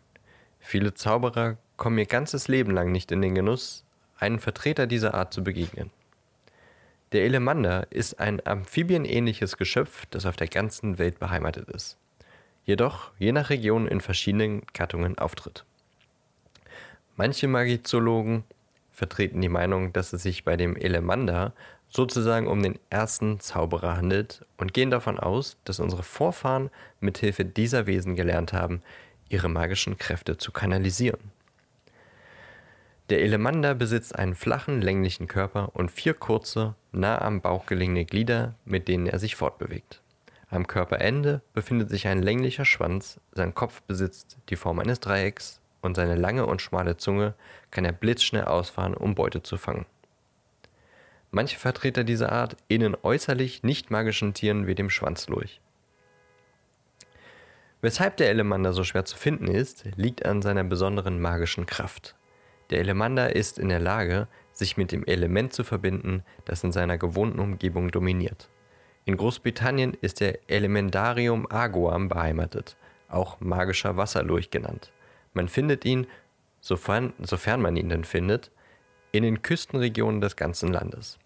[0.67, 3.85] Viele Zauberer kommen ihr ganzes Leben lang nicht in den Genuss,
[4.19, 5.91] einen Vertreter dieser Art zu begegnen.
[7.13, 11.99] Der Elemander ist ein amphibienähnliches Geschöpf, das auf der ganzen Welt beheimatet ist.
[12.65, 15.67] Jedoch je nach Region in verschiedenen Gattungen auftritt.
[17.15, 18.45] Manche Magizologen
[18.91, 21.53] vertreten die Meinung, dass es sich bei dem Elemander
[21.89, 27.87] sozusagen um den ersten Zauberer handelt und gehen davon aus, dass unsere Vorfahren mithilfe dieser
[27.87, 28.83] Wesen gelernt haben,
[29.29, 31.33] ihre magischen Kräfte zu kanalisieren.
[33.11, 38.55] Der Elemander besitzt einen flachen, länglichen Körper und vier kurze, nah am Bauch gelegene Glieder,
[38.65, 40.01] mit denen er sich fortbewegt.
[40.49, 45.97] Am Körperende befindet sich ein länglicher Schwanz, sein Kopf besitzt die Form eines Dreiecks und
[45.97, 47.35] seine lange und schmale Zunge
[47.71, 49.85] kann er blitzschnell ausfahren, um Beute zu fangen.
[51.31, 55.61] Manche Vertreter dieser Art ähneln äußerlich nicht magischen Tieren wie dem Schwanzlurch.
[57.85, 62.15] Weshalb der Elemander so schwer zu finden ist, liegt an seiner besonderen magischen Kraft.
[62.71, 66.97] Der Elemander ist in der Lage, sich mit dem Element zu verbinden, das in seiner
[66.97, 68.49] gewohnten Umgebung dominiert.
[69.05, 72.79] In Großbritannien ist der Elementarium aguam beheimatet,
[73.11, 74.91] auch magischer Wasserlurch genannt.
[75.35, 76.07] Man findet ihn,
[76.63, 78.51] sofern, sofern man ihn denn findet,
[79.13, 81.19] in den Küstenregionen des ganzen Landes.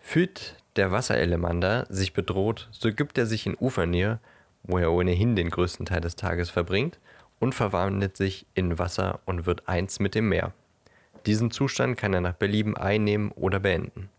[0.00, 4.20] Fühlt der Wasserelemander sich bedroht, so gibt er sich in Ufernähe,
[4.62, 6.98] wo er ohnehin den größten Teil des Tages verbringt,
[7.38, 10.52] und verwandelt sich in Wasser und wird eins mit dem Meer.
[11.26, 14.10] Diesen Zustand kann er nach Belieben einnehmen oder beenden.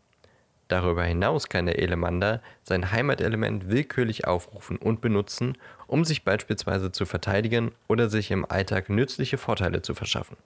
[0.68, 7.06] Darüber hinaus kann der Elemander sein Heimatelement willkürlich aufrufen und benutzen, um sich beispielsweise zu
[7.06, 10.38] verteidigen oder sich im Alltag nützliche Vorteile zu verschaffen.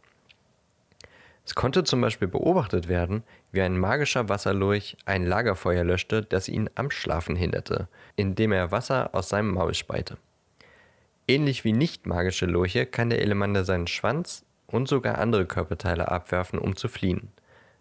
[1.45, 6.69] Es konnte zum Beispiel beobachtet werden, wie ein magischer Wasserlurch ein Lagerfeuer löschte, das ihn
[6.73, 10.17] am Schlafen hinderte, indem er Wasser aus seinem Maul speite.
[11.27, 16.57] Ähnlich wie nicht magische Lurche kann der Elemander seinen Schwanz und sogar andere Körperteile abwerfen,
[16.57, 17.29] um zu fliehen.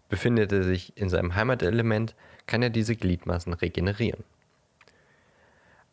[0.09, 4.23] Befindet er sich in seinem Heimatelement, kann er diese Gliedmaßen regenerieren.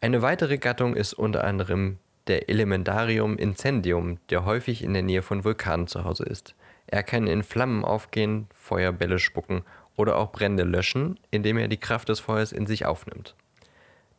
[0.03, 5.45] Eine weitere Gattung ist unter anderem der Elementarium incendium, der häufig in der Nähe von
[5.45, 6.55] Vulkanen zu Hause ist.
[6.93, 9.63] Er kann in Flammen aufgehen, Feuerbälle spucken
[9.97, 13.35] oder auch Brände löschen, indem er die Kraft des Feuers in sich aufnimmt.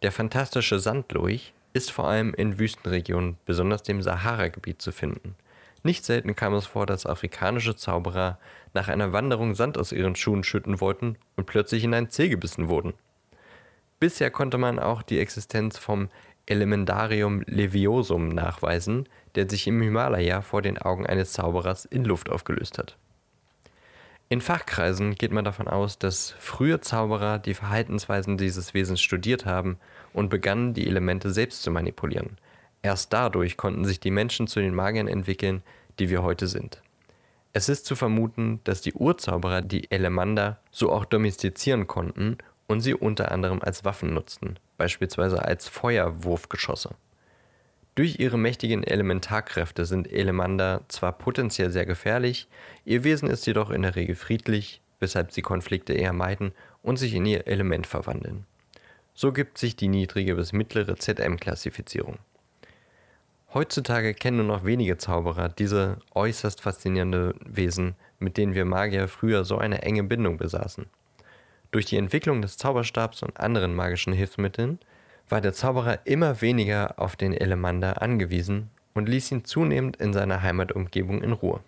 [0.01, 5.35] Der fantastische Sandlurch ist vor allem in Wüstenregionen, besonders dem Sahara-Gebiet, zu finden.
[5.83, 8.39] Nicht selten kam es vor, dass afrikanische Zauberer
[8.73, 12.69] nach einer Wanderung Sand aus ihren Schuhen schütten wollten und plötzlich in ein Zeh gebissen
[12.69, 12.95] wurden.
[13.99, 16.09] Bisher konnte man auch die Existenz vom
[16.47, 22.77] Elementarium leviosum nachweisen, der sich im Himalaya vor den Augen eines Zauberers in Luft aufgelöst
[22.77, 22.97] hat.
[24.29, 29.77] In Fachkreisen geht man davon aus, dass frühe Zauberer die Verhaltensweisen dieses Wesens studiert haben
[30.11, 32.37] und begannen, die Elemente selbst zu manipulieren.
[32.81, 35.61] Erst dadurch konnten sich die Menschen zu den Magiern entwickeln,
[35.99, 36.81] die wir heute sind.
[37.53, 42.95] Es ist zu vermuten, dass die Urzauberer die Elemander so auch domestizieren konnten und sie
[42.95, 46.95] unter anderem als Waffen nutzten, beispielsweise als Feuerwurfgeschosse.
[47.95, 52.47] Durch ihre mächtigen Elementarkräfte sind Elemander zwar potenziell sehr gefährlich,
[52.85, 57.13] ihr Wesen ist jedoch in der Regel friedlich, weshalb sie Konflikte eher meiden und sich
[57.13, 58.45] in ihr Element verwandeln.
[59.13, 62.17] So gibt sich die niedrige bis mittlere ZM-Klassifizierung.
[63.53, 69.45] Heutzutage kennen nur noch wenige Zauberer diese äußerst faszinierende Wesen, mit denen wir Magier früher
[69.45, 70.87] so eine enge Bindung besaßen.
[71.69, 74.79] Durch die Entwicklung des Zauberstabs und anderen magischen Hilfsmitteln
[75.29, 80.41] war der Zauberer immer weniger auf den Elemander angewiesen und ließ ihn zunehmend in seiner
[80.41, 81.61] Heimatumgebung in Ruhe.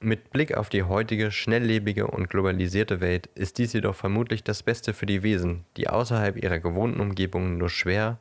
[0.00, 4.92] Mit Blick auf die heutige, schnelllebige und globalisierte Welt ist dies jedoch vermutlich das Beste
[4.92, 8.18] für die Wesen, die außerhalb ihrer gewohnten Umgebungen nur schwer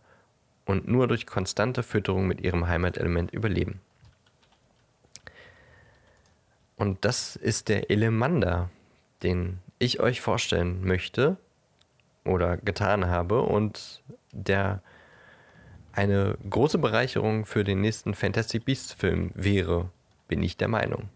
[0.65, 3.81] und nur durch konstante Fütterung mit ihrem Heimatelement überleben.
[6.77, 8.69] Und das ist der Elemander,
[9.23, 11.37] den ich euch vorstellen möchte
[12.23, 14.01] oder getan habe und
[14.33, 14.81] der
[15.93, 19.89] eine große Bereicherung für den nächsten Fantastic Beasts Film wäre,
[20.27, 21.09] bin ich der Meinung.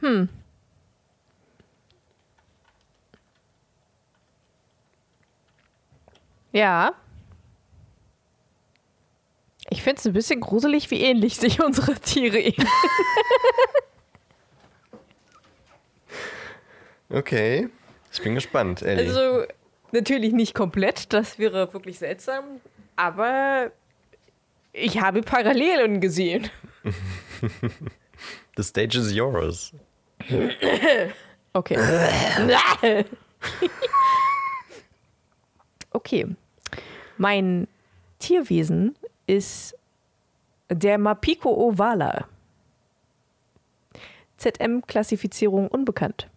[0.00, 0.28] Hm.
[6.52, 6.94] Ja.
[9.70, 12.68] Ich finde es ein bisschen gruselig, wie ähnlich sich unsere Tiere ähneln.
[17.08, 17.68] okay.
[18.12, 19.08] Ich bin gespannt, Ellie.
[19.08, 19.46] Also,
[19.94, 22.60] natürlich nicht komplett, das wäre wirklich seltsam,
[22.96, 23.70] aber
[24.72, 26.50] ich habe Parallelen gesehen.
[28.56, 29.72] The stage is yours.
[31.54, 31.84] Okay.
[35.90, 36.26] okay.
[37.16, 37.68] Mein
[38.18, 39.76] Tierwesen ist
[40.68, 42.26] der Mapico ovala.
[44.38, 46.28] ZM-Klassifizierung unbekannt.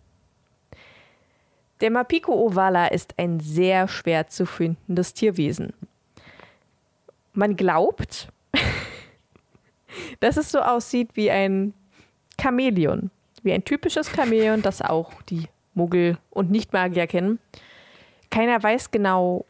[1.81, 5.73] Der Mapico ovala ist ein sehr schwer zu findendes Tierwesen.
[7.33, 8.29] Man glaubt,
[10.19, 11.73] dass es so aussieht wie ein
[12.41, 13.11] Chamäleon.
[13.43, 17.39] Wie ein typisches Chamäleon, das auch die Muggel und Nichtmagier kennen.
[18.31, 19.45] Keiner weiß genau,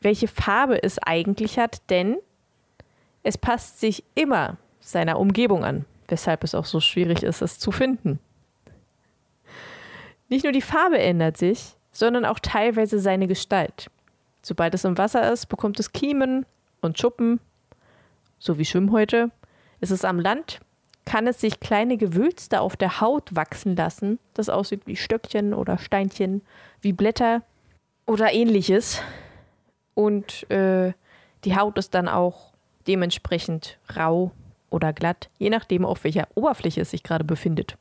[0.00, 2.16] welche Farbe es eigentlich hat, denn
[3.22, 7.70] es passt sich immer seiner Umgebung an, weshalb es auch so schwierig ist, es zu
[7.70, 8.18] finden.
[10.32, 13.90] Nicht nur die Farbe ändert sich, sondern auch teilweise seine Gestalt.
[14.40, 16.46] Sobald es im Wasser ist, bekommt es Kiemen
[16.80, 17.38] und Schuppen,
[18.38, 19.30] so wie Schwimmhäute.
[19.82, 20.60] Ist es am Land,
[21.04, 25.76] kann es sich kleine Gewülste auf der Haut wachsen lassen, das aussieht wie Stöckchen oder
[25.76, 26.40] Steinchen,
[26.80, 27.42] wie Blätter
[28.06, 29.02] oder ähnliches.
[29.92, 30.94] Und äh,
[31.44, 32.54] die Haut ist dann auch
[32.86, 34.30] dementsprechend rau
[34.70, 37.76] oder glatt, je nachdem, auf welcher Oberfläche es sich gerade befindet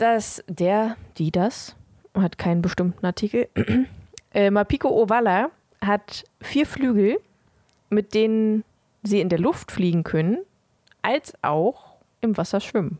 [0.00, 1.76] dass der, die das,
[2.14, 3.48] hat keinen bestimmten Artikel.
[4.34, 5.50] äh, Mapico Ovala
[5.82, 7.20] hat vier Flügel,
[7.90, 8.64] mit denen
[9.02, 10.38] sie in der Luft fliegen können,
[11.02, 12.98] als auch im Wasser schwimmen.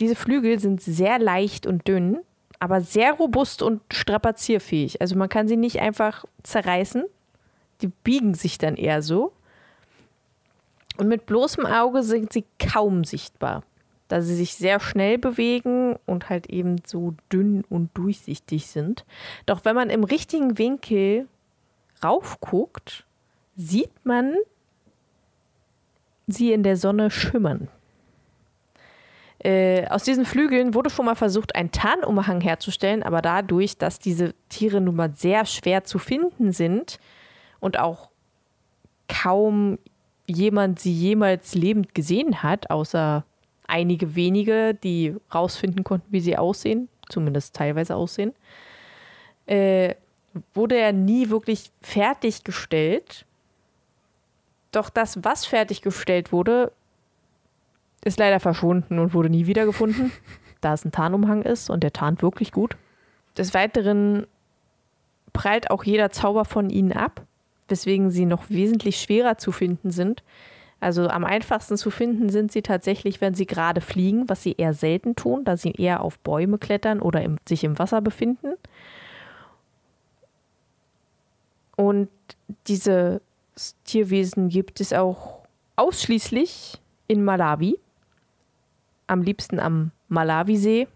[0.00, 2.18] Diese Flügel sind sehr leicht und dünn,
[2.60, 5.00] aber sehr robust und strapazierfähig.
[5.00, 7.04] Also man kann sie nicht einfach zerreißen.
[7.80, 9.32] Die biegen sich dann eher so.
[10.98, 13.62] Und mit bloßem Auge sind sie kaum sichtbar
[14.08, 19.04] da sie sich sehr schnell bewegen und halt eben so dünn und durchsichtig sind.
[19.46, 21.28] Doch wenn man im richtigen Winkel
[22.02, 23.04] raufguckt,
[23.56, 24.34] sieht man
[26.26, 27.68] sie in der Sonne schimmern.
[29.40, 34.34] Äh, aus diesen Flügeln wurde schon mal versucht, einen Tarnumhang herzustellen, aber dadurch, dass diese
[34.48, 36.98] Tiere nun mal sehr schwer zu finden sind
[37.60, 38.10] und auch
[39.08, 39.78] kaum
[40.26, 43.24] jemand sie jemals lebend gesehen hat, außer
[43.68, 48.34] einige wenige, die rausfinden konnten, wie sie aussehen, zumindest teilweise aussehen,
[49.46, 49.94] äh,
[50.54, 53.24] wurde er nie wirklich fertiggestellt.
[54.72, 56.72] Doch das, was fertiggestellt wurde,
[58.04, 60.12] ist leider verschwunden und wurde nie wiedergefunden,
[60.60, 62.76] da es ein Tarnumhang ist und der tarnt wirklich gut.
[63.36, 64.26] Des Weiteren
[65.32, 67.22] prallt auch jeder Zauber von ihnen ab,
[67.68, 70.22] weswegen sie noch wesentlich schwerer zu finden sind,
[70.80, 74.74] also am einfachsten zu finden sind sie tatsächlich, wenn sie gerade fliegen, was sie eher
[74.74, 78.54] selten tun, da sie eher auf Bäume klettern oder im, sich im Wasser befinden.
[81.74, 82.08] Und
[82.68, 83.20] diese
[83.84, 85.42] Tierwesen gibt es auch
[85.76, 87.78] ausschließlich in Malawi,
[89.08, 90.86] am liebsten am Malawisee.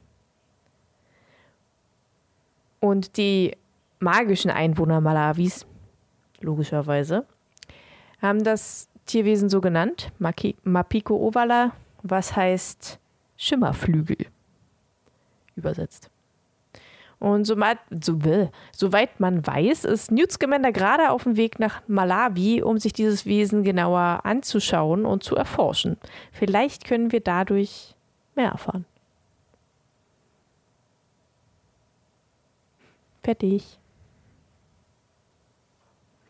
[2.79, 3.57] Und die
[3.99, 5.67] magischen Einwohner Malawis,
[6.41, 7.27] logischerweise,
[8.21, 11.73] haben das Tierwesen so genannt, Maki- Mapiko ovala,
[12.03, 12.99] was heißt
[13.37, 14.17] Schimmerflügel
[15.55, 16.09] übersetzt.
[17.19, 18.19] Und soweit, so,
[18.75, 23.27] soweit man weiß, ist Newt Scamander gerade auf dem Weg nach Malawi, um sich dieses
[23.27, 25.99] Wesen genauer anzuschauen und zu erforschen.
[26.33, 27.95] Vielleicht können wir dadurch
[28.35, 28.87] mehr erfahren.
[33.23, 33.79] Fertig.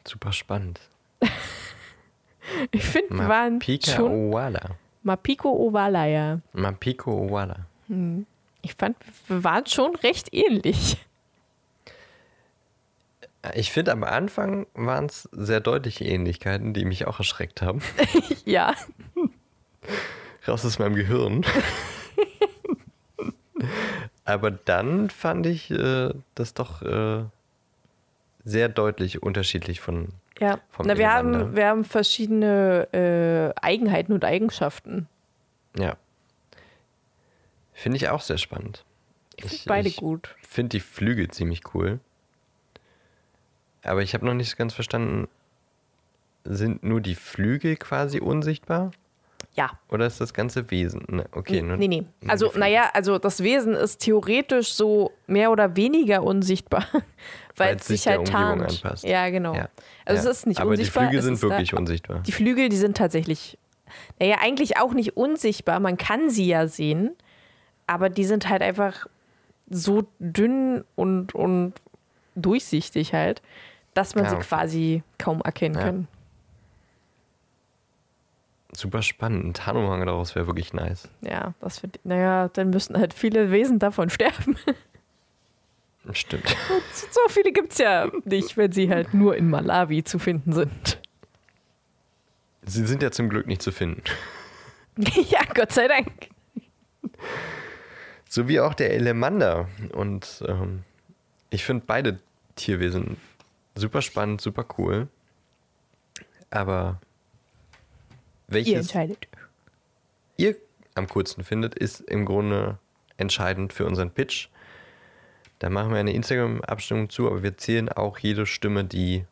[0.05, 0.81] Super spannend.
[2.71, 4.77] Ich finde, wir waren Mapika schon Owala.
[5.03, 6.41] Mapiko ovala, ja.
[6.53, 7.67] Mapiko Owala.
[8.62, 8.97] Ich fand,
[9.29, 10.97] wir waren schon recht ähnlich.
[13.55, 17.83] Ich finde, am Anfang waren es sehr deutliche Ähnlichkeiten, die mich auch erschreckt haben.
[18.45, 18.75] ja.
[20.47, 21.45] Raus aus meinem Gehirn.
[24.25, 27.25] Aber dann fand ich äh, das doch äh,
[28.45, 30.09] sehr deutlich unterschiedlich von.
[30.40, 35.09] Ja, Na, wir, haben, wir haben verschiedene äh, Eigenheiten und Eigenschaften.
[35.77, 35.97] Ja.
[37.73, 38.85] Finde ich auch sehr spannend.
[39.37, 40.35] Ich finde beide ich gut.
[40.47, 42.01] finde die Flügel ziemlich cool.
[43.83, 45.29] Aber ich habe noch nicht ganz verstanden,
[46.45, 48.92] sind nur die Flügel quasi unsichtbar?
[49.55, 49.71] Ja.
[49.91, 51.05] Oder ist das ganze Wesen?
[51.09, 52.05] Ne, okay, nur, nee, nee.
[52.27, 56.87] Also, naja, also das Wesen ist theoretisch so mehr oder weniger unsichtbar,
[57.57, 58.85] weil es sich sich der halt Umgebung tarnt.
[58.85, 59.05] anpasst.
[59.05, 59.55] Ja, genau.
[59.55, 59.69] Ja.
[60.07, 60.31] Also Ja.
[60.31, 61.03] es ist nicht Aber unsichtbar.
[61.03, 62.21] die Flügel sind ist da- wirklich unsichtbar.
[62.21, 63.59] Die Flügel, die sind tatsächlich,
[64.19, 65.81] naja, eigentlich auch nicht unsichtbar.
[65.81, 67.11] Man kann sie ja sehen,
[67.87, 69.07] aber die sind halt einfach
[69.69, 71.75] so dünn und, und
[72.37, 73.43] durchsichtig halt,
[73.95, 75.83] dass man Ja, sie quasi kaum erkennen Ja.
[75.83, 76.09] kann.
[78.74, 79.44] Super spannend.
[79.44, 81.08] Ein Tarnumhang daraus wäre wirklich nice.
[81.20, 84.56] Ja, das wird, naja, dann müssten halt viele Wesen davon sterben.
[86.12, 86.56] Stimmt.
[87.11, 90.98] so viele gibt es ja nicht, wenn sie halt nur in Malawi zu finden sind.
[92.64, 94.02] Sie sind ja zum Glück nicht zu finden.
[95.28, 96.30] ja, Gott sei Dank.
[98.28, 99.68] So wie auch der Elemander.
[99.92, 100.85] Und ähm,
[101.50, 102.18] ich finde beide
[102.56, 103.16] Tierwesen
[103.74, 105.08] super spannend, super cool.
[106.50, 107.00] Aber
[108.53, 109.29] Ihr welches entscheidet.
[110.37, 110.57] ihr
[110.95, 112.79] am coolsten findet, ist im Grunde
[113.17, 114.49] entscheidend für unseren Pitch.
[115.59, 119.25] Da machen wir eine Instagram-Abstimmung zu, aber wir zählen auch jede Stimme, die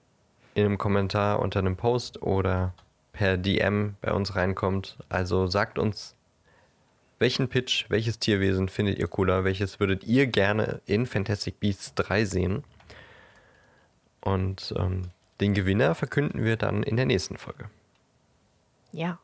[0.55, 2.73] in einem Kommentar unter einem Post oder
[3.13, 4.97] per DM bei uns reinkommt.
[5.09, 6.15] Also sagt uns,
[7.19, 12.25] welchen Pitch, welches Tierwesen findet ihr cooler, welches würdet ihr gerne in Fantastic Beasts 3
[12.25, 12.65] sehen.
[14.21, 17.71] Und ähm, den Gewinner verkünden wir dann in der nächsten Folge.
[18.93, 19.19] Ja.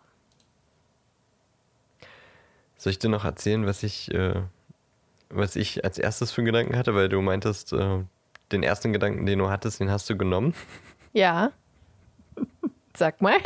[2.77, 4.43] Soll ich dir noch erzählen, was ich, äh,
[5.29, 6.95] was ich als erstes für einen Gedanken hatte?
[6.95, 8.05] Weil du meintest, äh,
[8.53, 10.55] den ersten Gedanken, den du hattest, den hast du genommen.
[11.13, 11.53] Ja.
[12.95, 13.39] Sag mal.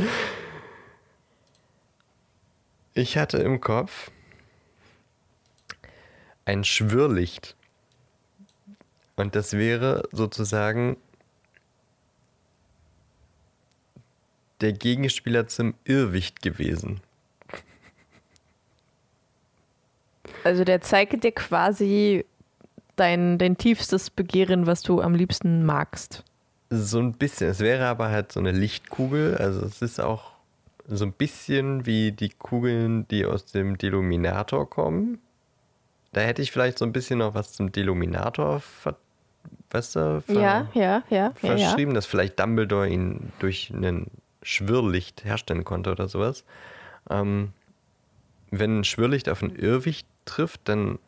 [2.94, 4.11] Ich hatte im Kopf
[6.44, 7.54] ein Schwirrlicht.
[9.14, 10.96] Und das wäre sozusagen
[14.61, 17.01] der Gegenspieler zum Irrwicht gewesen.
[20.44, 22.25] Also der zeigt dir quasi
[22.96, 26.25] dein, dein tiefstes Begehren, was du am liebsten magst.
[26.70, 27.49] So ein bisschen.
[27.49, 29.37] Es wäre aber halt so eine Lichtkugel.
[29.37, 30.33] Also es ist auch
[30.87, 35.18] so ein bisschen wie die Kugeln, die aus dem Deluminator kommen.
[36.12, 38.96] Da hätte ich vielleicht so ein bisschen noch was zum Deluminator ver
[39.70, 41.56] weißt du, ver Ja, ja, ja, ja, ja.
[41.56, 44.06] verschrieben, dass vielleicht Dumbledore ihn durch ein
[44.43, 46.45] Schwirrlicht herstellen konnte oder sowas.
[47.09, 47.53] Ähm,
[48.51, 50.99] wenn ein Schwirrlicht auf ein Irrwicht trifft, dann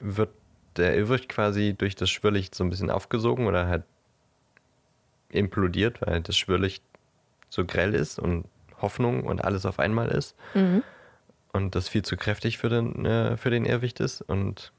[0.00, 0.30] wird
[0.76, 3.84] der Irrwicht quasi durch das Schwirrlicht so ein bisschen aufgesogen oder halt
[5.30, 6.82] implodiert, weil das Schwirrlicht
[7.48, 8.46] so grell ist und
[8.80, 10.34] Hoffnung und alles auf einmal ist.
[10.54, 10.82] Mhm.
[11.52, 14.22] Und das viel zu kräftig für den, äh, für den Irrwicht ist.
[14.22, 14.72] Und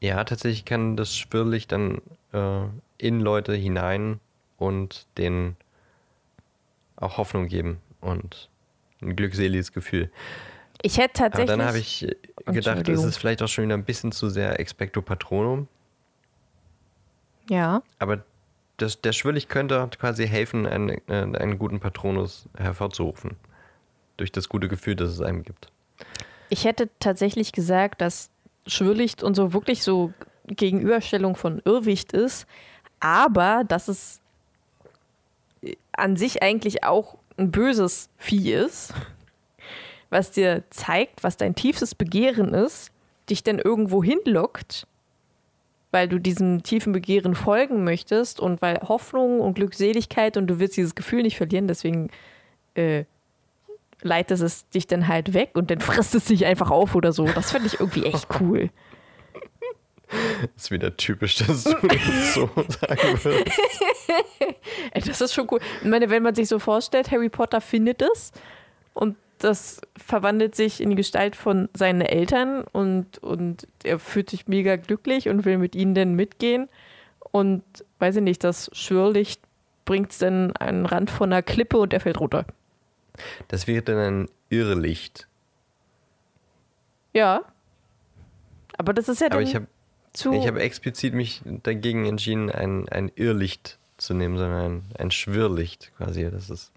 [0.00, 2.00] ja, tatsächlich kann das Schwirrlicht dann
[2.32, 2.64] äh,
[2.98, 4.20] in Leute hinein
[4.58, 5.56] und denen
[6.96, 8.50] auch Hoffnung geben und
[9.00, 10.10] ein glückseliges Gefühl.
[10.82, 11.56] Ich hätte Aber tatsächlich.
[11.56, 15.02] dann habe ich gedacht, es ist vielleicht auch schon wieder ein bisschen zu sehr Expecto
[15.02, 15.66] Patronum.
[17.48, 17.82] Ja.
[17.98, 18.22] Aber
[18.76, 23.36] das, der Schwirrlicht könnte quasi helfen, einen, einen guten Patronus hervorzurufen.
[24.16, 25.70] Durch das gute Gefühl, das es einem gibt.
[26.48, 28.30] Ich hätte tatsächlich gesagt, dass
[28.66, 30.12] Schwirrlicht und so wirklich so
[30.46, 32.46] Gegenüberstellung von Irrwicht ist,
[33.00, 34.17] aber dass es
[35.98, 38.92] an sich eigentlich auch ein böses Vieh ist,
[40.10, 42.90] was dir zeigt, was dein tiefstes Begehren ist,
[43.28, 44.86] dich dann irgendwo hinlockt
[45.90, 50.76] weil du diesem tiefen Begehren folgen möchtest und weil Hoffnung und Glückseligkeit und du willst
[50.76, 52.10] dieses Gefühl nicht verlieren, deswegen
[52.74, 53.04] äh,
[54.02, 57.26] leitest es dich dann halt weg und dann frisst es dich einfach auf oder so.
[57.26, 58.70] Das finde ich irgendwie echt cool.
[60.54, 63.60] Das ist wieder typisch, dass du das so sagen würdest.
[64.92, 65.60] Ey, das ist schon cool.
[65.82, 68.32] Ich meine, wenn man sich so vorstellt, Harry Potter findet es
[68.94, 74.48] und das verwandelt sich in die Gestalt von seinen Eltern und, und er fühlt sich
[74.48, 76.68] mega glücklich und will mit ihnen dann mitgehen.
[77.30, 77.62] Und
[77.98, 79.40] weiß ich nicht, das Schwörlicht
[79.84, 82.46] bringt es dann an den Rand von einer Klippe und er fällt runter.
[83.48, 85.28] Das wäre dann ein Irrlicht.
[87.12, 87.42] Ja.
[88.76, 89.66] Aber das ist ja Aber ich habe
[90.12, 90.32] zu.
[90.32, 95.92] ich hab explizit mich dagegen entschieden, ein, ein Irrlicht zu nehmen, sondern ein, ein Schwirrlicht
[95.96, 96.28] quasi.
[96.30, 96.72] Das ist,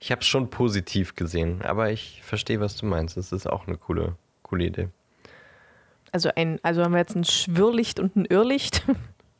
[0.00, 3.16] ich habe es schon positiv gesehen, aber ich verstehe, was du meinst.
[3.16, 4.88] Das ist auch eine coole, coole Idee.
[6.12, 8.82] also, ein, also haben wir jetzt ein Schwirrlicht und ein Irrlicht.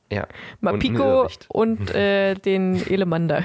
[0.09, 0.23] Ja.
[0.23, 0.29] Und ein
[0.61, 1.47] Mapiko Irrlicht.
[1.49, 3.45] und, äh, den Elemander.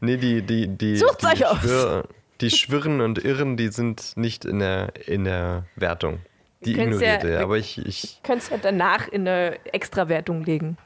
[0.00, 1.58] Nee, die, die, die, Sucht's die, euch aus!
[1.58, 2.08] Schwirr,
[2.40, 6.20] die Schwirren und Irren, die sind nicht in der, in der Wertung.
[6.64, 7.40] Die können's ja- er.
[7.42, 10.78] Aber ich, ich, Könntest ja danach in eine Extrawertung legen.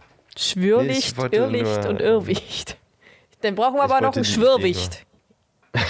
[1.17, 2.77] Wollte Irrlicht und Irrwicht.
[3.43, 5.07] Dann brauchen wir aber noch wollte ein die Schwirrwicht,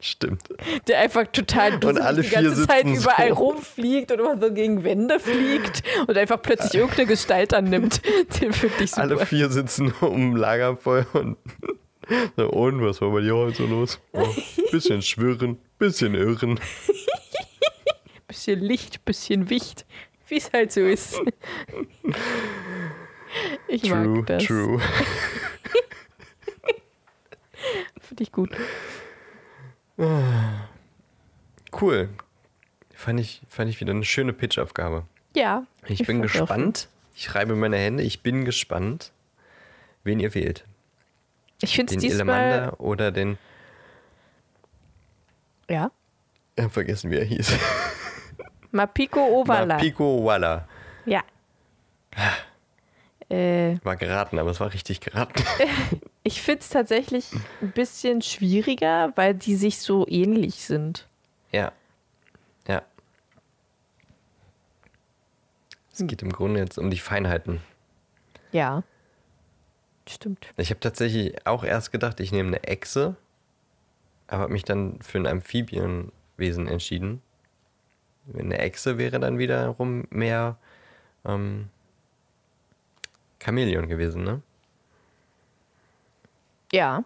[0.00, 0.42] stimmt.
[0.88, 3.34] der einfach total alle die ganze Zeit überall so.
[3.34, 8.02] rumfliegt und immer so gegen Wände fliegt und einfach plötzlich irgendeine Gestalt annimmt.
[8.40, 9.02] Den finde ich super.
[9.02, 11.36] Alle vier sitzen um Lagerfeuer und
[12.36, 14.00] so, und was war bei dir heute so los?
[14.12, 14.26] Oh,
[14.70, 16.58] bisschen schwirren, bisschen irren.
[18.26, 19.86] Bisschen Licht, bisschen Wicht,
[20.32, 21.20] wie es halt so ist.
[23.66, 24.44] Ich True, mag das.
[24.44, 24.78] true.
[28.02, 28.50] Finde ich gut.
[31.80, 32.10] Cool.
[32.94, 35.04] Fand ich, fand ich wieder eine schöne Pitch-Aufgabe.
[35.34, 35.66] Ja.
[35.86, 36.88] Ich, bin fand auch gespannt.
[37.14, 38.02] Ich reibe meine Hände.
[38.02, 39.12] Ich bin gespannt,
[40.04, 40.66] wen ihr wählt.
[41.62, 42.38] Ich finde es Den diesmal.
[42.38, 43.38] Elemander oder den.
[45.70, 45.90] Ja.
[46.56, 47.50] Ich hab vergessen, wie er hieß.
[48.72, 49.76] Mapiko Ovala.
[49.76, 50.66] Pico Walla.
[51.06, 51.22] Ja.
[53.28, 55.42] Äh, War geraten, aber es war richtig geraten.
[56.22, 57.30] ich finde es tatsächlich
[57.62, 61.06] ein bisschen schwieriger, weil die sich so ähnlich sind.
[61.52, 61.72] ja.
[62.66, 62.82] Ja.
[65.92, 67.60] Es geht im Grunde jetzt um die Feinheiten.
[68.52, 68.82] Ja.
[70.08, 70.48] Stimmt.
[70.56, 73.16] Ich habe tatsächlich auch erst gedacht, ich nehme eine Echse,
[74.28, 77.20] aber habe mich dann für ein Amphibienwesen entschieden.
[78.36, 80.56] Eine Echse wäre dann wiederum mehr
[81.24, 81.68] ähm,
[83.42, 84.42] Chamäleon gewesen, ne?
[86.72, 87.04] Ja.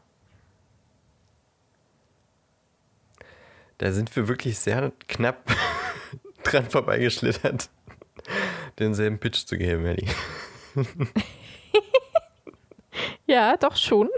[3.78, 5.50] Da sind wir wirklich sehr knapp
[6.44, 7.68] dran vorbeigeschlittert,
[8.78, 10.08] denselben Pitch zu geben, Ellie.
[13.26, 14.08] Ja, doch schon.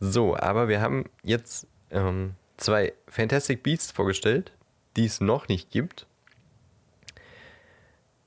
[0.00, 4.52] So, aber wir haben jetzt ähm, zwei Fantastic Beasts vorgestellt,
[4.96, 6.06] die es noch nicht gibt.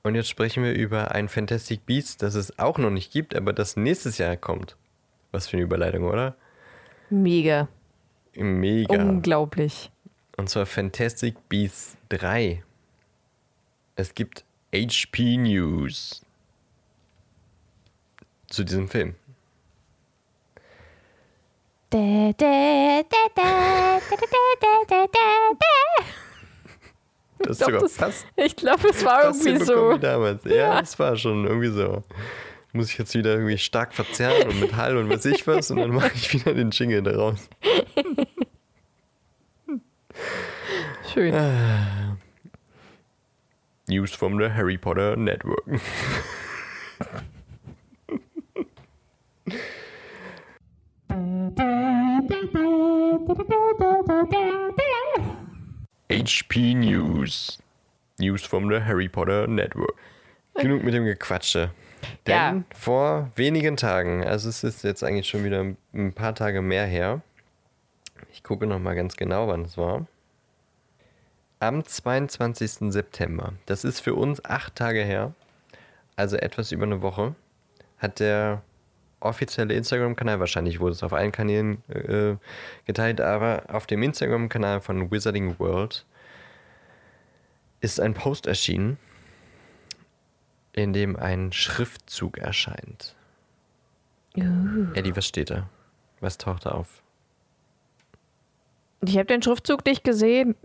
[0.02, 3.52] Und jetzt sprechen wir über ein Fantastic Beast, das es auch noch nicht gibt, aber
[3.52, 4.76] das nächstes Jahr kommt.
[5.30, 6.34] Was für eine Überleitung, oder?
[7.10, 7.68] Mega.
[8.34, 9.02] Mega.
[9.02, 9.90] Unglaublich.
[10.36, 12.62] Und zwar Fantastic Beasts 3.
[13.96, 16.24] Es gibt HP News
[18.46, 19.14] zu diesem Film.
[27.42, 27.96] Das ich glaube, es
[28.98, 29.96] glaub, war irgendwie so.
[29.96, 30.44] damals.
[30.44, 32.04] Ja, ja, das war schon irgendwie so.
[32.72, 35.78] Muss ich jetzt wieder irgendwie stark verzerren und mit Hall und was ich was und
[35.78, 37.48] dann mache ich wieder den Jingle daraus.
[41.12, 41.34] Schön.
[41.34, 42.16] Ah.
[43.88, 45.64] News from the Harry Potter Network.
[56.10, 57.58] HP News.
[58.18, 59.94] News from the Harry Potter Network.
[60.56, 61.70] Genug mit dem Gequatsche.
[62.26, 62.62] Denn Ja.
[62.74, 67.20] vor wenigen Tagen, also es ist jetzt eigentlich schon wieder ein paar Tage mehr her,
[68.32, 70.06] ich gucke noch mal ganz genau, wann es war.
[71.60, 72.90] Am 22.
[72.92, 75.32] September, das ist für uns acht Tage her,
[76.16, 77.36] also etwas über eine Woche,
[77.98, 78.62] hat der
[79.20, 82.36] offizielle Instagram-Kanal, wahrscheinlich wurde es auf allen Kanälen äh,
[82.86, 86.06] geteilt, aber auf dem Instagram-Kanal von Wizarding World
[87.80, 88.98] ist ein Post erschienen,
[90.72, 93.14] in dem ein Schriftzug erscheint.
[94.94, 95.68] Eddie, was steht da?
[96.20, 97.02] Was taucht da auf?
[99.02, 100.54] Ich habe den Schriftzug nicht gesehen.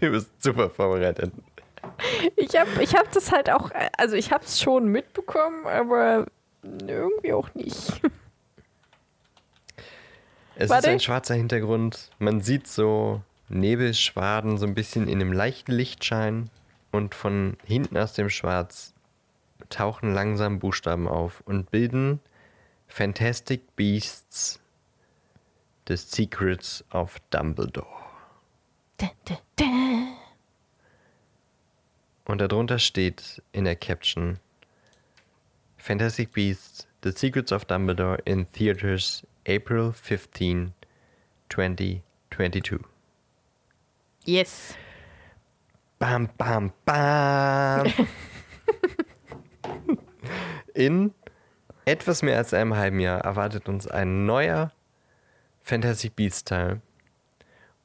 [0.00, 1.32] Du bist super vorbereitet.
[2.34, 6.26] Ich habe ich hab das halt auch, also ich habe es schon mitbekommen, aber
[6.86, 8.00] irgendwie auch nicht.
[10.56, 10.86] Es Warte.
[10.86, 12.12] ist ein schwarzer Hintergrund.
[12.20, 16.48] Man sieht so Nebelschwaden so ein bisschen in einem leichten Lichtschein.
[16.92, 18.94] Und von hinten aus dem Schwarz
[19.68, 22.20] tauchen langsam Buchstaben auf und bilden
[22.86, 24.60] Fantastic Beasts
[25.88, 27.88] The Secrets of Dumbledore.
[28.98, 29.64] Da, da, da.
[32.26, 34.38] Und darunter steht in der Caption
[35.84, 40.72] Fantastic Beasts The Secrets of Dumbledore in Theaters April 15,
[41.50, 42.80] 2022.
[44.24, 44.78] Yes.
[45.98, 47.92] Bam, bam, bam.
[50.74, 51.12] In
[51.84, 54.72] etwas mehr als einem halben Jahr erwartet uns ein neuer
[55.60, 56.80] Fantastic Beasts Teil.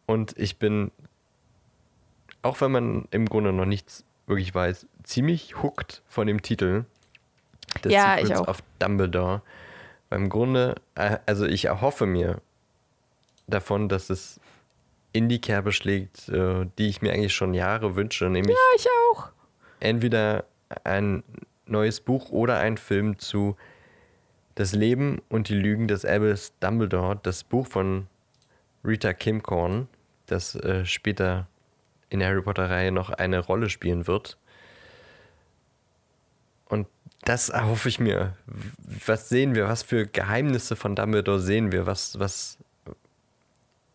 [0.06, 0.92] Und ich bin,
[2.44, 6.86] auch wenn man im Grunde noch nichts wirklich weiß, ziemlich hooked von dem Titel.
[7.84, 8.48] The Ja, ich Secrets auch.
[8.48, 9.42] of Dumbledore.
[10.10, 12.42] Beim Grunde, äh, also ich erhoffe mir
[13.48, 14.40] davon, dass es
[15.14, 18.88] in die Kerbe schlägt, äh, die ich mir eigentlich schon Jahre wünsche, nämlich Ja, ich
[19.12, 19.30] auch.
[19.80, 20.46] entweder
[20.84, 21.24] ein
[21.66, 23.56] neues Buch oder ein Film zu
[24.56, 28.08] Das Leben und die Lügen des Albus Dumbledore, das Buch von
[28.84, 29.88] Rita Kimcorn,
[30.26, 31.48] das äh, später
[32.10, 34.38] in der Harry Potter-Reihe noch eine Rolle spielen wird.
[37.26, 38.34] Das erhoffe ich mir.
[39.06, 39.68] Was sehen wir?
[39.68, 41.86] Was für Geheimnisse von Dumbledore sehen wir?
[41.86, 42.58] Was, was,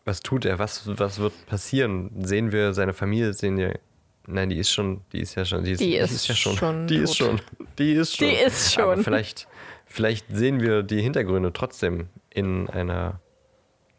[0.05, 0.59] was tut er?
[0.59, 2.11] Was, was wird passieren?
[2.25, 3.33] Sehen wir seine Familie?
[3.33, 3.79] Sehen wir.
[4.27, 6.35] Nein, die ist schon, die ist ja schon, die ist, Die die ist ist ja
[6.35, 7.27] schon, schon die ist tot.
[7.27, 7.41] schon,
[7.77, 8.27] die ist schon.
[8.27, 9.03] Die ist Aber schon.
[9.03, 9.47] vielleicht,
[9.85, 13.19] vielleicht sehen wir die Hintergründe trotzdem in einer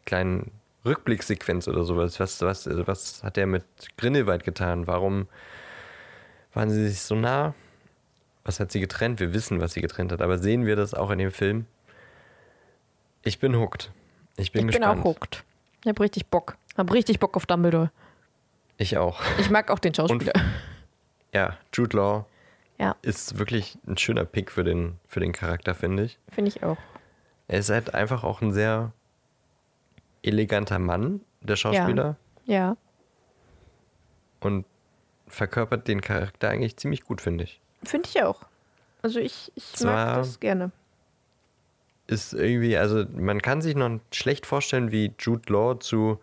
[0.05, 0.51] kleinen
[0.85, 2.19] Rückblicksequenz oder sowas.
[2.19, 3.63] Was, was, was hat er mit
[3.97, 4.87] Grindelwald getan?
[4.87, 5.27] Warum
[6.53, 7.53] waren sie sich so nah?
[8.47, 9.19] Was hat sie getrennt?
[9.19, 11.65] Wir wissen, was sie getrennt hat, aber sehen wir das auch in dem Film?
[13.23, 13.91] Ich bin hooked.
[14.37, 15.01] Ich bin ich bin gespannt.
[15.01, 15.43] auch hooked.
[15.83, 16.55] Ich hab richtig Bock.
[16.77, 17.91] Hab richtig Bock auf Dumbledore.
[18.77, 19.19] Ich auch.
[19.37, 20.31] Ich mag auch den Schauspieler.
[21.33, 22.25] Ja, Jude Law
[22.79, 26.17] ja, ist wirklich ein schöner Pick für den, für den Charakter, finde ich.
[26.31, 26.77] finde ich auch.
[27.49, 28.93] Er ist halt einfach auch ein sehr
[30.23, 32.77] eleganter Mann, der Schauspieler, Ja.
[34.39, 34.65] und
[35.27, 37.59] verkörpert den Charakter eigentlich ziemlich gut, finde ich.
[37.83, 38.41] Finde ich auch.
[39.01, 40.71] Also ich, ich Zwar- mag das gerne.
[42.07, 46.19] Ist irgendwie, also man kann sich noch schlecht vorstellen, wie Jude Law zu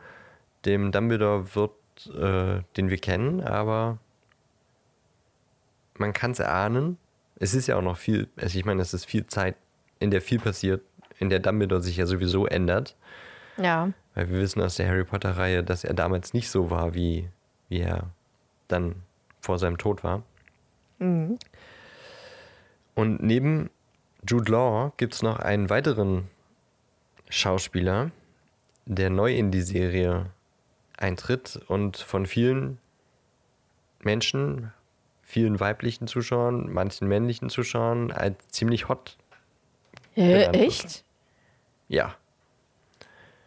[0.64, 1.72] dem Dumbledore wird,
[2.06, 3.98] äh, den wir kennen, aber
[5.98, 6.96] man kann es erahnen.
[7.36, 9.56] Es ist ja auch noch viel, also ich meine, es ist viel Zeit,
[9.98, 10.82] in der viel passiert,
[11.18, 12.96] in der Dumbledore sich ja sowieso ändert.
[13.58, 13.90] Ja.
[14.14, 17.28] Weil wir wissen aus der Harry Potter-Reihe, dass er damals nicht so war, wie,
[17.68, 18.08] wie er
[18.68, 18.96] dann
[19.40, 20.22] vor seinem Tod war.
[21.04, 21.38] Mhm.
[22.94, 23.70] Und neben
[24.28, 26.28] Jude Law gibt es noch einen weiteren
[27.28, 28.10] Schauspieler,
[28.86, 30.26] der neu in die Serie
[30.96, 32.78] eintritt und von vielen
[34.00, 34.72] Menschen,
[35.22, 39.16] vielen weiblichen Zuschauern, manchen männlichen Zuschauern als ziemlich hot.
[40.14, 40.56] Hä, wird.
[40.56, 41.04] echt?
[41.88, 42.14] Ja,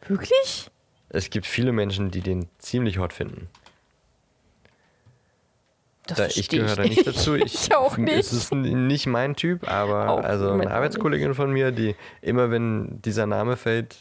[0.07, 0.69] Wirklich?
[1.09, 3.49] es gibt viele Menschen, die den ziemlich hot finden.
[6.07, 7.35] Das Da, ich gehöre da nicht dazu.
[7.35, 8.17] Ich, ich auch nicht.
[8.17, 13.01] Es ist nicht mein Typ, aber Auch also eine Arbeitskollegin von mir, die immer wenn
[13.01, 13.95] dieser Name fällt,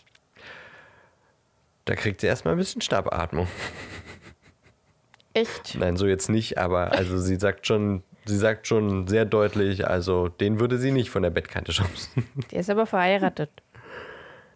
[1.85, 3.49] da kriegt sie erstmal ein bisschen Schnappatmung.
[5.35, 5.77] Echt?
[5.79, 10.29] Nein, so jetzt nicht, aber also sie sagt schon, sie sagt schon sehr deutlich, also
[10.29, 12.27] den würde sie nicht von der Bettkante schubsen.
[12.51, 13.51] Der ist aber verheiratet.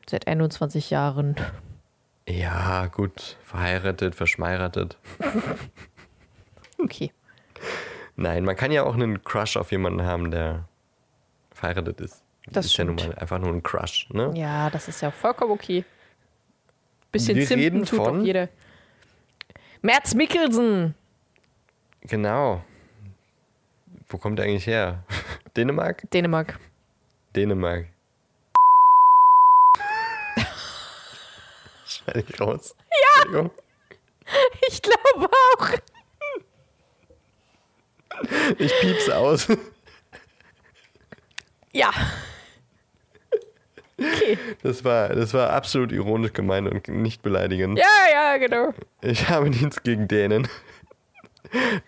[0.09, 1.37] Seit 21 Jahren.
[2.27, 4.97] Ja, gut, verheiratet, verschmeiratet.
[6.79, 7.13] Okay.
[8.17, 10.69] Nein, man kann ja auch einen Crush auf jemanden haben, der
[11.53, 12.23] verheiratet ist.
[12.47, 13.15] Das ist ja nun stimmt.
[13.15, 14.33] mal einfach nur ein Crush, ne?
[14.35, 15.85] Ja, das ist ja vollkommen okay.
[17.13, 18.49] Bisschen Wir reden tut von- doch jeder.
[19.83, 20.95] Merz Mikkelsen.
[22.03, 22.63] Genau.
[24.09, 25.05] Wo kommt er eigentlich her?
[25.57, 26.11] Dänemark?
[26.11, 26.59] Dänemark.
[27.37, 27.87] Dänemark.
[31.87, 32.75] Schneide ich raus.
[33.33, 33.51] Ja.
[34.69, 35.69] Ich glaube auch.
[38.59, 39.49] Ich piep's aus.
[41.73, 41.91] Ja.
[43.99, 44.39] Okay.
[44.63, 47.79] Das war, das war absolut ironisch gemeint und nicht beleidigend.
[47.79, 48.73] Ja, ja, genau.
[49.03, 50.49] Ich habe nichts gegen Dänen.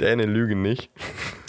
[0.00, 0.90] Dänen lügen nicht.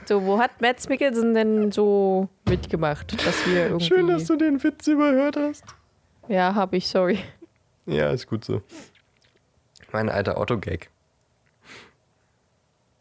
[0.06, 3.86] So, wo hat Mads Mikkelsen denn so mitgemacht, dass wir irgendwie...
[3.86, 5.64] Schön, dass du den Witz überhört hast.
[6.28, 7.20] Ja, habe ich, sorry.
[7.86, 8.62] Ja, ist gut so.
[9.92, 10.90] Mein alter Otto-Gag.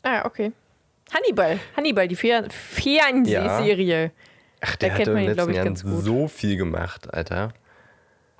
[0.02, 0.52] Ah, okay.
[1.12, 1.58] Hannibal.
[1.76, 4.12] Hannibal, die Fer Fernsehserie.
[4.60, 6.04] Ach, der Da hat kennt man ihn, ich, Jahren ganz gut.
[6.04, 7.52] so viel gemacht, Alter.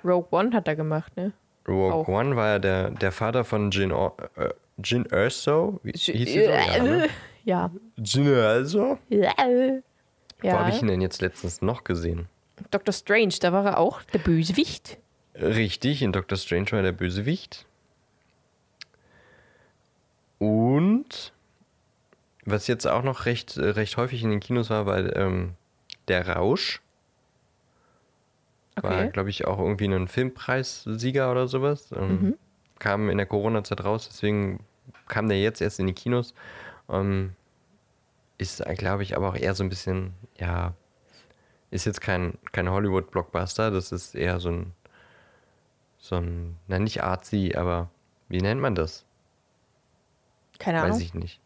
[0.03, 1.33] Rogue One hat er gemacht, ne?
[1.67, 2.07] Rogue Auch.
[2.07, 4.49] One war ja der, der Vater von Jin, Or äh,
[4.83, 5.79] Jin Erso.
[5.83, 6.49] Wie hieß sie so?
[6.49, 7.09] Ja, ne?
[7.45, 7.71] Ja.
[7.97, 8.97] Jin Erso?
[9.09, 9.33] Ja.
[10.41, 10.81] Wo habe ich ja.
[10.81, 12.27] ihn denn jetzt letztens noch gesehen?
[12.71, 12.93] Dr.
[12.93, 14.97] Strange, da war er auch der Bösewicht.
[15.35, 17.65] Richtig, in Doctor Strange war er der Bösewicht.
[20.37, 21.33] Und
[22.45, 25.55] was jetzt auch noch recht, äh, recht häufig in den Kinos war, war ähm,
[26.07, 26.81] der Rausch.
[28.81, 29.09] War, Okay.
[29.11, 31.91] glaube ich, auch irgendwie ein Filmpreissieger oder sowas.
[31.95, 32.35] Ähm,
[32.79, 34.59] Kam in der Corona-Zeit raus, deswegen
[35.07, 36.33] kam der jetzt erst in die Kinos.
[36.89, 37.35] Ähm,
[38.37, 40.73] ist, glaube ich, aber auch eher so ein bisschen, ja,
[41.71, 44.73] ist jetzt kein, kein Hollywood-Blockbuster, das ist eher so ein,
[45.97, 47.89] so ein, na nicht artsy, aber
[48.27, 49.05] wie nennt man das?
[50.59, 50.99] Keine Weiß Ahnung.
[50.99, 51.39] ich nicht.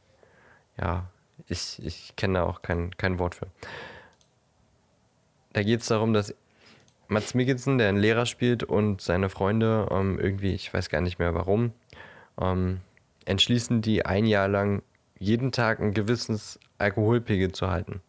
[0.80, 1.08] Ja,
[1.48, 3.48] ich, ich kenne da auch kein, kein Wort für.
[5.54, 6.36] Da geht es darum, dass
[7.08, 11.20] Mats Mikkelsen, der einen Lehrer spielt, und seine Freunde ähm, irgendwie, ich weiß gar nicht
[11.20, 11.72] mehr warum,
[12.40, 12.82] ähm,
[13.26, 14.84] entschließen die ein Jahr lang
[15.20, 18.02] jeden Tag ein gewisses Alkoholpegel zu halten.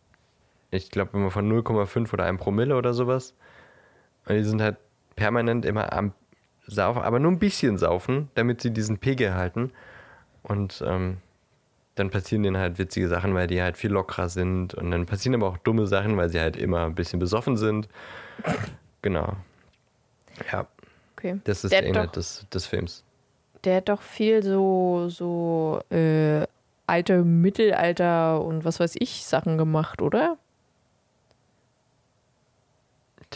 [0.71, 3.35] Ich glaube immer von 0,5 oder 1 Promille oder sowas.
[4.27, 4.77] Und die sind halt
[5.17, 6.13] permanent immer am
[6.67, 9.73] Saufen, aber nur ein bisschen saufen, damit sie diesen Pegel halten.
[10.43, 11.19] Und ähm,
[11.99, 14.75] dann passieren denen halt witzige Sachen, weil die halt viel lockerer sind.
[14.75, 17.89] Und dann passieren aber auch dumme Sachen, weil sie halt immer ein bisschen besoffen sind.
[19.03, 19.35] Genau.
[20.53, 20.67] Ja,
[21.17, 21.41] Okay.
[21.45, 23.03] das ist der, Inhalt doch, des, des Films.
[23.65, 26.47] der hat doch viel so, so äh,
[26.87, 30.37] alte Mittelalter und was weiß ich Sachen gemacht, oder?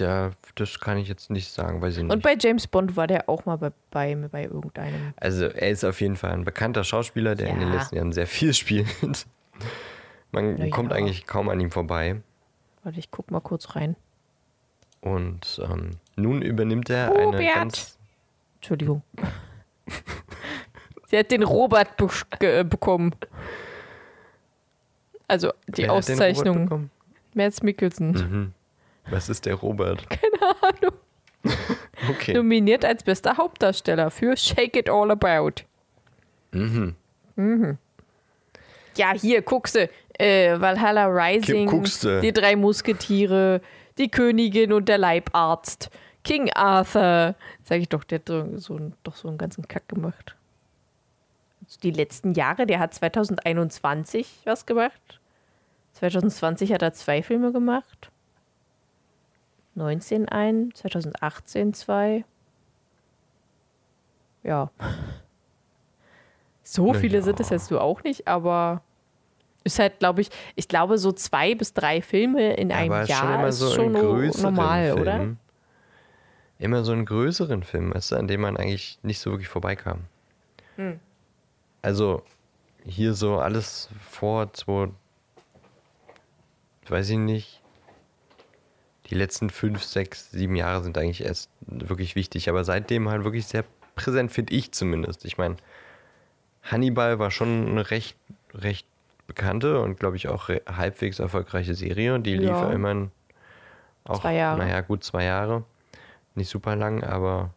[0.03, 2.13] Ja, das kann ich jetzt nicht sagen, weiß ich nicht.
[2.13, 5.15] Und bei James Bond war der auch mal bei, bei, bei irgendeinem.
[5.17, 7.75] Also er ist auf jeden Fall ein bekannter Schauspieler, der in den Ja.
[7.77, 8.89] letzten Jahren sehr viel spielt.
[10.33, 10.97] Man Na kommt ja.
[10.97, 12.21] eigentlich kaum an ihm vorbei.
[12.83, 13.95] Warte, ich guck mal kurz rein.
[15.01, 17.55] Und ähm, nun übernimmt er eine Robert.
[17.55, 17.99] ganz...
[18.57, 19.03] Entschuldigung.
[21.07, 22.09] Sie hat den Robert be
[22.41, 23.15] äh, bekommen.
[25.29, 26.91] Also die Wer Auszeichnung.
[27.35, 28.11] Mads Mikkelsen.
[28.13, 28.55] Mhm.
[29.11, 30.09] Was ist der Robert?
[30.11, 30.95] Keine Ahnung.
[32.11, 32.35] Okay.
[32.35, 35.63] Nominiert als bester Hauptdarsteller für Shake It All About.
[36.51, 36.97] Mhm.
[38.97, 39.89] Ja, hier, guckste.
[40.19, 42.21] Äh, Valhalla Rising, guckste.
[42.21, 43.61] die drei Musketiere,
[43.99, 45.91] die Königin und der Leibarzt,
[46.25, 47.35] King Arthur.
[47.65, 48.29] Sag ich doch, der hat
[48.61, 50.37] so, doch so einen ganzen Kack gemacht.
[51.65, 55.21] Also die letzten Jahre, der hat 2021 was gemacht.
[55.95, 58.12] 2020 hat er zwei Filme gemacht.
[59.75, 62.25] 19 ein, 2018 zwei.
[64.43, 64.71] Ja.
[66.65, 67.23] So Na viele ja.
[67.23, 68.83] sind es jetzt du auch nicht, aber
[69.65, 73.21] ist halt, glaube ich, ich glaube, so zwei bis drei Filme in einem Aber Jahr
[73.21, 75.03] schon immer ist so schon größeren normal, Filmen.
[75.03, 75.37] oder?
[76.59, 80.05] Immer so einen größeren Film, du, an dem man eigentlich nicht so wirklich vorbeikam.
[80.77, 81.01] Hm.
[81.83, 82.23] Also
[82.85, 84.89] hier so alles vor zwei,
[86.89, 87.62] weiß ich nicht,
[89.13, 93.47] die letzten fünf, sechs, sieben Jahre sind eigentlich erst wirklich wichtig, aber seitdem halt wirklich
[93.47, 93.63] sehr
[93.95, 95.27] präsent, finde ich zumindest.
[95.27, 95.57] Ich meine,
[96.63, 98.17] Hannibal war schon eine recht,
[98.55, 98.87] recht
[99.27, 102.19] bekannte und glaube ich auch halbwegs erfolgreiche Serie.
[102.21, 102.69] Die lief Ja.
[102.69, 103.11] ja immerhin
[104.05, 104.57] auch, Zwei Jahre.
[104.59, 105.65] naja, gut zwei Jahre.
[106.35, 107.51] Nicht super lang, aber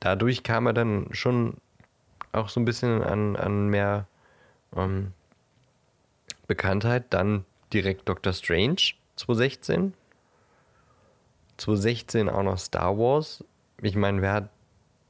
[0.00, 1.54] dadurch kam er dann schon
[2.32, 4.06] auch so ein bisschen an, an mehr
[4.76, 5.12] ähm,
[6.46, 7.04] Bekanntheit.
[7.10, 9.94] Dann direkt Doctor Strange 2016.
[11.58, 13.44] 2016 auch noch Star Wars.
[13.82, 14.48] Ich meine, wer hat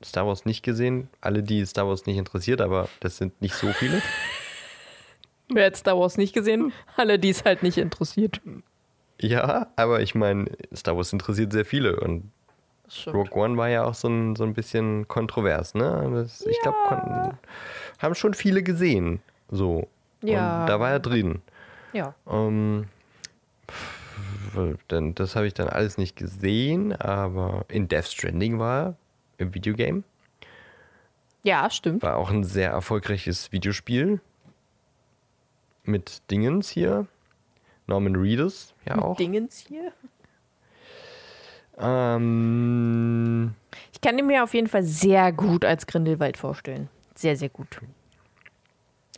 [0.05, 1.09] Star Wars nicht gesehen?
[1.21, 4.03] Alle, die Star Wars nicht interessiert, aber das sind nicht so viele.
[5.51, 6.73] Wer hat Star Wars nicht gesehen?
[6.97, 8.43] Alle, die es halt nicht interessiert.
[9.19, 12.31] ja, aber ich meine, Star Wars interessiert sehr viele und.
[13.07, 16.11] Rogue One war ja auch so ein, so ein bisschen kontrovers, ne?
[16.11, 17.37] Das, ich glaube,
[17.99, 19.21] haben schon viele gesehen.
[19.51, 19.89] So.
[20.23, 20.63] Ja.
[20.63, 21.43] Und da war er drin.
[21.93, 22.15] Ja.
[22.27, 22.87] Ähm,
[23.71, 23.98] pff,
[24.91, 28.97] denn das habe ich dann alles nicht gesehen, aber in Death Stranding war er
[29.39, 30.03] im Videogame.
[31.43, 32.03] Ja, stimmt.
[32.03, 34.21] War auch ein sehr erfolgreiches Videospiel.
[35.85, 37.07] Mit Dingens hier.
[37.87, 39.17] Norman Reedus, ja auch.
[39.17, 39.93] Dingens hier.
[41.79, 43.55] Ähm,
[43.93, 46.89] Ich kann ihn mir auf jeden Fall sehr gut als Grindelwald vorstellen.
[47.15, 47.81] Sehr, sehr gut.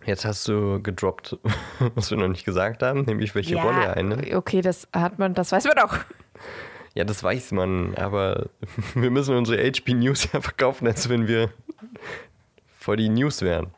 [0.06, 1.38] Jetzt hast du gedroppt,
[1.94, 4.32] was wir noch nicht gesagt haben, nämlich welche ja, Rolle er einnimmt.
[4.32, 5.98] Okay, das hat man, das weiß man doch.
[6.94, 8.48] Ja, das weiß man, aber
[8.94, 11.50] wir müssen unsere HP News ja verkaufen, als wenn wir
[12.78, 13.68] vor die News wären.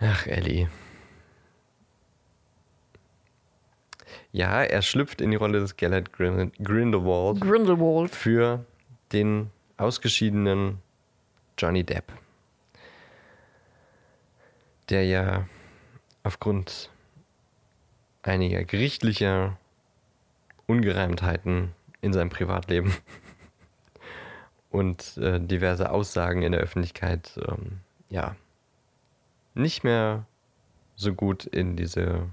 [0.00, 0.68] Ach, Ellie.
[4.32, 8.14] Ja, er schlüpft in die Rolle des Gellert Grindelwald, Grindelwald.
[8.14, 8.66] für
[9.12, 10.82] den ausgeschiedenen
[11.56, 12.12] Johnny Depp.
[14.88, 15.46] Der ja
[16.22, 16.90] aufgrund
[18.22, 19.58] einiger gerichtlicher
[20.66, 22.94] Ungereimtheiten in seinem Privatleben
[24.70, 28.36] und äh, diverse Aussagen in der Öffentlichkeit ähm, ja
[29.54, 30.26] nicht mehr
[30.96, 32.28] so gut in diese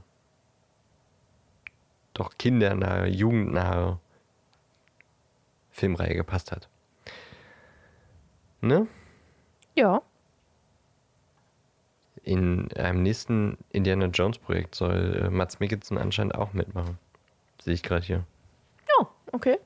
[2.14, 4.00] doch kindernahe, jugendnahe
[5.72, 6.70] Filmreihe gepasst hat.
[8.62, 8.88] Ne?
[9.76, 10.02] Ja.
[12.24, 16.98] In einem nächsten Indiana Jones Projekt soll äh, Mats Mikkelsen anscheinend auch mitmachen.
[17.62, 18.24] Sehe ich gerade hier.
[19.00, 19.58] Oh, okay.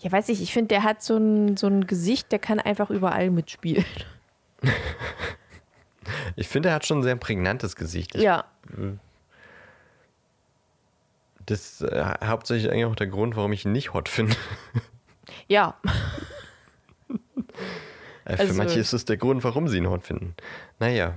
[0.00, 2.90] Ja, weiß ich, ich finde, der hat so ein, so ein Gesicht, der kann einfach
[2.90, 3.84] überall mitspielen.
[6.36, 8.14] Ich finde, er hat schon ein sehr prägnantes Gesicht.
[8.14, 8.44] Ich, Ja.
[11.46, 14.36] Das ist äh, hauptsächlich eigentlich auch der Grund, warum ich ihn nicht hot finde.
[15.48, 15.74] Ja.
[17.08, 17.14] Äh,
[18.24, 20.34] Also- Für manche ist es der Grund, warum sie ihn hot finden.
[20.78, 21.14] Naja,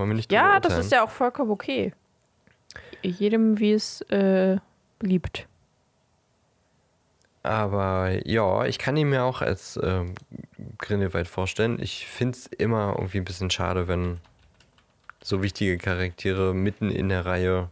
[0.00, 0.80] wollen wir nicht Ja, das urteilen.
[0.80, 1.92] ist ja auch vollkommen okay.
[3.02, 4.58] Jedem, wie es äh,
[4.98, 5.46] beliebt.
[7.42, 10.14] Aber ja, ich kann ihn mir auch als ähm,
[10.78, 11.78] Grindelwald vorstellen.
[11.80, 14.20] Ich finde es immer irgendwie ein bisschen schade, wenn
[15.22, 17.70] so wichtige Charaktere mitten in der Reihe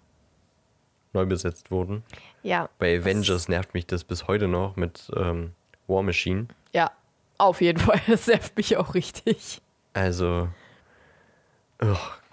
[1.12, 2.02] neu besetzt wurden.
[2.42, 2.68] Ja.
[2.78, 5.52] Bei Avengers nervt mich das bis heute noch mit ähm,
[5.86, 6.46] War Machine.
[6.72, 6.90] Ja,
[7.36, 8.00] auf jeden Fall.
[8.06, 9.60] Das nervt mich auch richtig.
[9.92, 10.48] Also,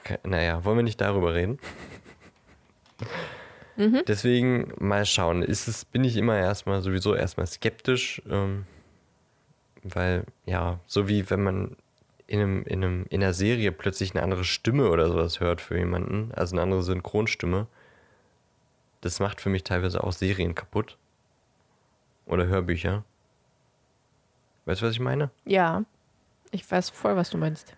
[0.04, 1.60] ke- naja, wollen wir nicht darüber reden?
[4.08, 5.42] Deswegen mal schauen.
[5.44, 8.66] Ist es, bin ich immer erstmal sowieso erstmal skeptisch, ähm,
[9.84, 11.76] weil ja, so wie wenn man
[12.28, 15.78] in, einem, in, einem, in einer Serie plötzlich eine andere Stimme oder sowas hört für
[15.78, 17.68] jemanden, also eine andere Synchronstimme,
[19.02, 20.98] das macht für mich teilweise auch Serien kaputt.
[22.26, 23.04] Oder Hörbücher.
[24.66, 25.30] Weißt du, was ich meine?
[25.44, 25.84] Ja.
[26.50, 27.76] Ich weiß voll, was du meinst.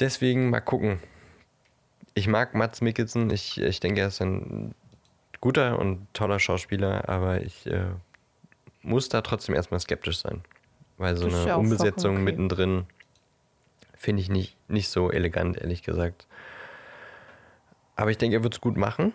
[0.00, 1.00] Deswegen mal gucken.
[2.14, 3.30] Ich mag Mats Mikkelsen.
[3.30, 4.74] Ich, ich denke, er ist ein
[5.40, 7.90] guter und toller Schauspieler, aber ich äh,
[8.82, 10.42] muss da trotzdem erstmal skeptisch sein.
[10.98, 12.24] Weil so eine Umbesetzung okay.
[12.24, 12.86] mittendrin
[13.94, 16.26] finde ich nicht, nicht so elegant, ehrlich gesagt.
[17.96, 19.12] Aber ich denke, er wird es gut machen.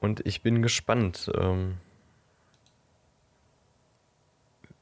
[0.00, 1.76] Und ich bin gespannt, ähm,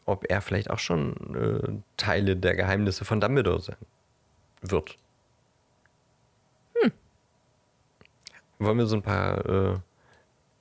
[0.05, 3.77] ob er vielleicht auch schon äh, Teile der Geheimnisse von Dumbledore sein
[4.63, 4.97] wird.
[8.59, 9.79] Wollen wir so ein paar äh,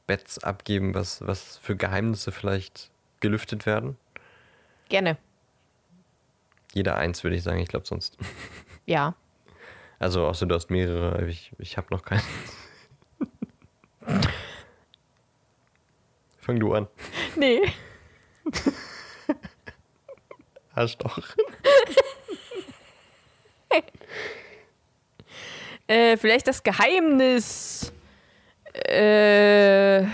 [0.06, 3.98] Bets abgeben, was, was für Geheimnisse vielleicht gelüftet werden?
[4.90, 5.18] Gerne.
[6.74, 7.60] Jeder eins, würde ich sagen.
[7.60, 8.18] Ich glaube sonst.
[8.90, 9.16] Ja.
[10.00, 11.28] Also, außer du hast mehrere.
[11.28, 12.24] Ich, ich habe noch keinen.
[16.40, 16.88] Fang du an.
[17.36, 17.64] Nee.
[20.74, 21.20] Arschloch.
[25.88, 27.92] Äh, vielleicht das Geheimnis.
[28.74, 30.06] Äh.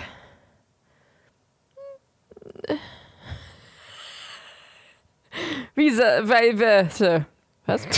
[5.76, 7.26] Wie sa- weil wir.
[7.66, 7.88] Was?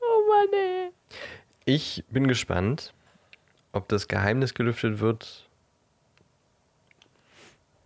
[0.00, 0.90] oh Mann, ey.
[1.64, 2.92] Ich bin gespannt,
[3.72, 5.48] ob das Geheimnis gelüftet wird.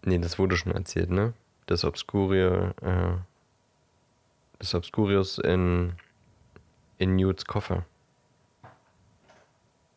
[0.04, 1.34] Nee, das wurde schon erzählt, ne?
[1.66, 3.16] Das Obscurio, äh,
[4.58, 5.92] das Obscurius in,
[6.98, 7.84] in Newts Koffer.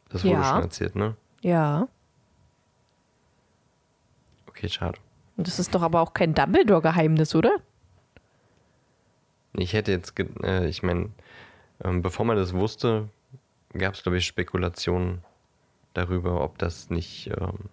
[0.10, 0.44] Das wurde Ja.
[0.54, 1.16] schon erzählt, ne?
[1.42, 1.88] Ja.
[4.48, 5.00] Okay, schade.
[5.38, 7.56] Und das ist doch aber auch kein Dumbledore-Geheimnis, oder?
[9.54, 11.12] Ich hätte jetzt, äh, ich meine,
[11.84, 13.10] ähm, bevor man das wusste,
[13.74, 15.24] gab es, glaube ich, Spekulationen
[15.94, 17.70] darüber, ob das nicht ähm,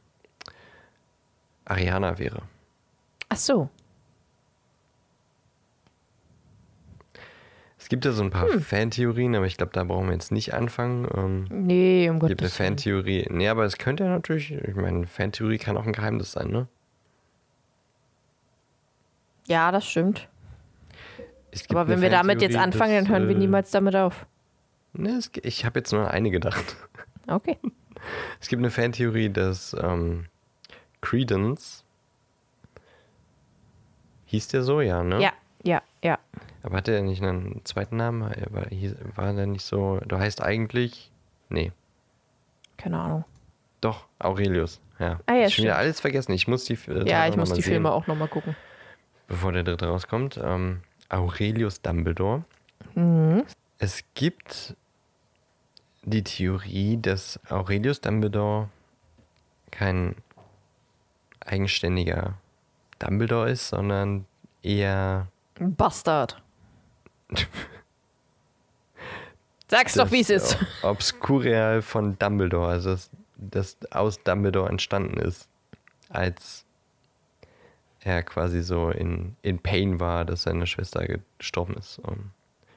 [1.64, 2.42] Ariana wäre.
[3.28, 3.68] Ach so.
[7.86, 10.52] Es gibt ja so ein paar Fantheorien, aber ich glaube, da brauchen wir jetzt nicht
[10.52, 11.06] anfangen.
[11.16, 12.68] Ähm, Nee, um es gibt eine Gottes Willen.
[12.70, 13.26] Fantheorie.
[13.30, 16.66] Nee, aber es könnte ja natürlich, ich meine, Fantheorie kann auch ein Geheimnis sein, ne?
[19.46, 20.26] Ja, das stimmt.
[21.68, 24.26] Aber wenn wir damit jetzt anfangen, dann hören wir äh, niemals damit auf.
[24.92, 26.76] Ne, ich habe jetzt nur eine gedacht.
[27.28, 27.56] Okay.
[28.40, 30.26] Es gibt eine Fantheorie, dass ähm,
[31.02, 31.84] Credence
[34.24, 35.20] hieß der so, ja, ne?
[35.22, 35.32] Ja,
[35.62, 36.18] ja, ja.
[36.66, 38.22] Aber hatte er nicht einen zweiten Namen?
[38.32, 38.66] Er War,
[39.14, 41.12] war der nicht so, du heißt eigentlich,
[41.48, 41.70] nee,
[42.76, 43.24] Keine Ahnung.
[43.80, 45.20] doch, Aurelius, ja.
[45.26, 47.62] Ah, ja, ich schon wieder alles vergessen, ich muss die äh, Ja, ich muss die
[47.62, 48.56] sehen, Filme auch nochmal gucken.
[49.28, 50.40] Bevor der dritte rauskommt.
[50.42, 52.42] Ähm, Aurelius Dumbledore.
[52.96, 53.44] Mhm.
[53.78, 54.74] Es gibt
[56.02, 58.68] die Theorie, dass Aurelius Dumbledore
[59.70, 60.16] kein
[61.38, 62.34] eigenständiger
[62.98, 64.26] Dumbledore ist, sondern
[64.64, 65.28] eher
[65.60, 66.42] Bastard.
[69.68, 70.58] Sag's doch, wie es das ist.
[70.82, 75.48] Obscurial von Dumbledore, also das, das aus Dumbledore entstanden ist,
[76.08, 76.64] als
[78.00, 81.04] er quasi so in, in Pain war, dass seine Schwester
[81.38, 81.98] gestorben ist.
[81.98, 82.30] Und,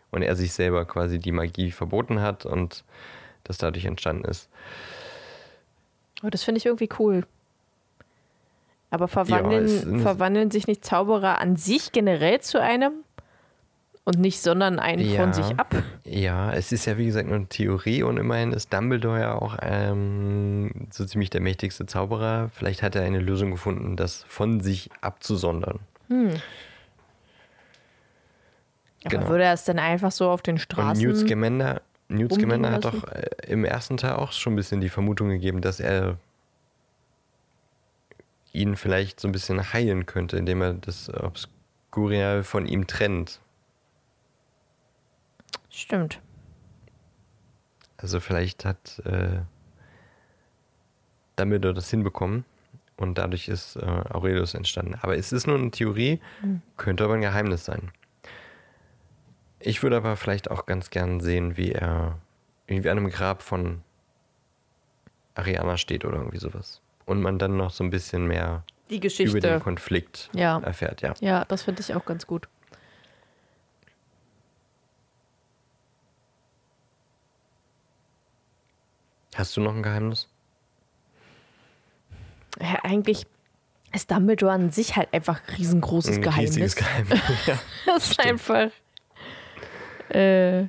[0.10, 2.84] und er sich selber quasi die Magie verboten hat und
[3.44, 4.50] das dadurch entstanden ist.
[6.24, 7.26] Oh, das finde ich irgendwie cool.
[8.90, 13.04] Aber verwandeln, ist- verwandeln sich nicht Zauberer an sich generell zu einem
[14.10, 15.22] und nicht, sondern einen Ja.
[15.22, 15.74] von sich ab?
[16.04, 19.58] Ja, es ist ja wie gesagt nur eine Theorie und immerhin ist Dumbledore ja auch
[19.62, 22.50] ähm, so ziemlich der mächtigste Zauberer.
[22.54, 25.80] Vielleicht hat er eine Lösung gefunden, das von sich abzusondern.
[26.10, 26.30] Aber
[29.10, 29.30] Genau.
[29.30, 31.02] würde er es denn einfach so auf den Und Straßen?
[31.04, 34.90] Newt Scamander, Newt Scamander hat doch äh, im ersten Teil auch schon ein bisschen die
[34.90, 36.18] Vermutung gegeben, dass er
[38.52, 43.40] ihn vielleicht so ein bisschen heilen könnte, indem er das Obscurial von ihm trennt.
[45.80, 46.20] Stimmt.
[47.96, 49.40] Also vielleicht hat äh,
[51.38, 52.44] Dumbledore das hinbekommen
[52.98, 54.96] und dadurch ist äh, Aurelius entstanden.
[55.02, 56.20] Aber es ist nur eine Theorie,
[56.76, 57.92] könnte aber ein Geheimnis sein.
[59.60, 62.18] Ich würde aber vielleicht auch ganz gern sehen, wie er
[62.68, 63.82] irgendwie an einem Grab von
[65.36, 66.82] Ariana steht oder irgendwie sowas.
[67.06, 69.60] Und man dann noch so ein bisschen mehr Die über den.
[69.62, 70.60] Konflikt Ja.
[70.60, 71.14] erfährt, ja.
[71.22, 72.50] Ja, das finde ich auch ganz gut.
[79.36, 80.28] Hast du noch ein Geheimnis?
[82.60, 83.26] Ja, eigentlich
[83.94, 86.50] ist Dumbledore an sich halt einfach ein riesengroßes Ein Geheimnis.
[86.52, 87.20] riesiges Geheimnis.
[87.46, 87.60] ja.
[87.86, 88.70] Das ist einfach
[90.10, 90.66] äh,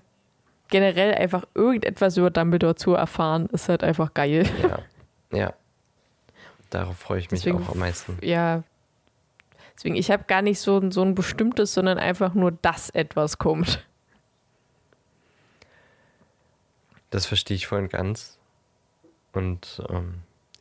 [0.68, 4.48] generell einfach irgendetwas über Dumbledore zu erfahren, ist halt einfach geil.
[4.62, 4.78] ja.
[5.36, 5.54] Ja.
[6.70, 8.18] Darauf freue ich mich Deswegen auch am meisten.
[8.22, 8.62] Ja.
[9.76, 13.38] Deswegen, ich habe gar nicht so, ein- so ein bestimmtes, sondern einfach nur, dass etwas
[13.38, 13.84] kommt.
[17.11, 18.38] Das verstehe ich voll und ganz.
[19.33, 20.14] Und ähm,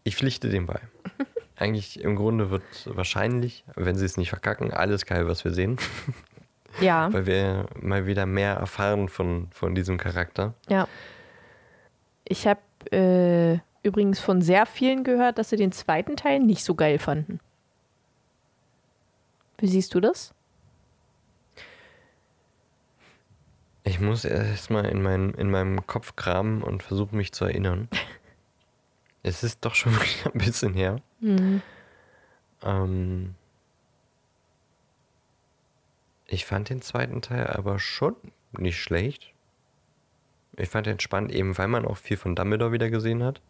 [0.04, 0.80] ich pflichte dem bei.
[1.56, 5.78] Eigentlich im Grunde wird wahrscheinlich, wenn sie es nicht verkacken, alles geil, was wir sehen.
[6.80, 10.54] Ja, Weil wir mal wieder mehr erfahren von, von diesem Charakter.
[10.70, 10.88] ja.
[12.26, 12.62] Ich habe
[12.92, 17.40] äh, übrigens von sehr vielen gehört, dass sie den zweiten Teil nicht so geil fanden.
[19.58, 20.32] Wie siehst du das?
[23.84, 27.90] Ich muss erstmal in, mein, in meinem Kopf kramen und versuchen, mich zu erinnern.
[29.24, 29.94] es ist doch schon
[30.26, 31.02] ein bisschen her.
[32.64, 33.36] Ähm,
[36.28, 38.16] ich fand den zweiten Teil aber schon
[38.52, 39.34] nicht schlecht.
[40.58, 43.42] Ich fand den spannend, eben weil man auch viel von Dumbledore wieder gesehen hat.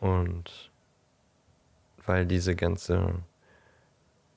[0.00, 0.70] Und
[2.04, 3.14] weil diese ganze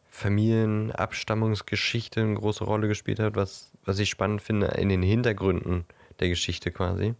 [0.10, 5.86] Familienabstammungsgeschichte eine große Rolle gespielt hat, was, was ich spannend finde in den Hintergründen
[6.20, 7.14] der Geschichte quasi.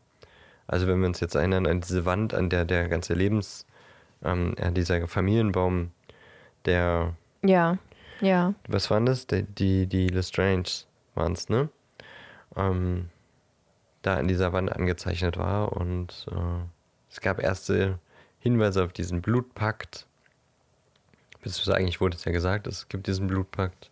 [0.70, 3.66] Also wenn wir uns jetzt erinnern an diese Wand, an der der ganze Lebens,
[4.24, 5.90] ähm, ja, dieser Familienbaum,
[6.66, 7.80] der, Ja,
[8.22, 8.54] ja.
[8.68, 9.26] was waren das?
[9.26, 10.70] Die, die, die Lestrange
[11.16, 11.70] waren es, ne?
[12.56, 13.10] Ähm,
[14.04, 16.64] da an dieser Wand angezeichnet war und äh,
[17.10, 17.98] es gab erste
[18.38, 20.06] Hinweise auf diesen Blutpakt.
[21.42, 23.90] Beziehungsweise eigentlich wurde es ja gesagt, es gibt diesen Blutpakt.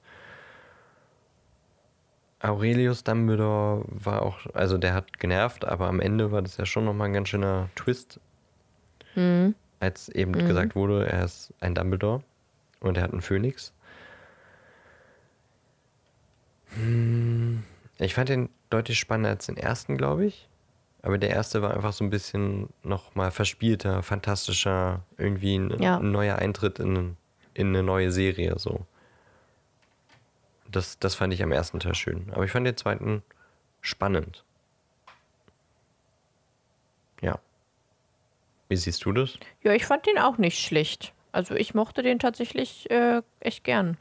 [2.39, 6.85] Aurelius Dumbledore war auch, also der hat genervt, aber am Ende war das ja schon
[6.85, 8.19] nochmal ein ganz schöner Twist,
[9.15, 9.55] Mhm.
[9.79, 12.21] als eben gesagt wurde, er ist ein Dumbledore
[12.81, 13.73] und er hat einen Phönix.
[16.75, 17.63] Hm,
[17.99, 20.47] Ich fand den deutlich spannender als den ersten, glaube ich.
[21.01, 25.97] Aber der erste war einfach so ein bisschen nochmal verspielter, fantastischer, irgendwie ein, Ja.
[25.97, 27.15] ein neuer Eintritt in,
[27.55, 28.59] in eine neue Serie.
[28.59, 28.85] So.
[30.71, 32.31] Das, das fand ich am ersten Teil schön.
[32.31, 33.23] Aber ich fand den zweiten
[33.81, 34.43] spannend.
[37.21, 37.39] Ja.
[38.69, 39.37] Wie siehst du das?
[39.63, 41.13] Ja, ich fand den auch nicht schlecht.
[41.31, 43.97] Also ich mochte den tatsächlich äh, echt gern.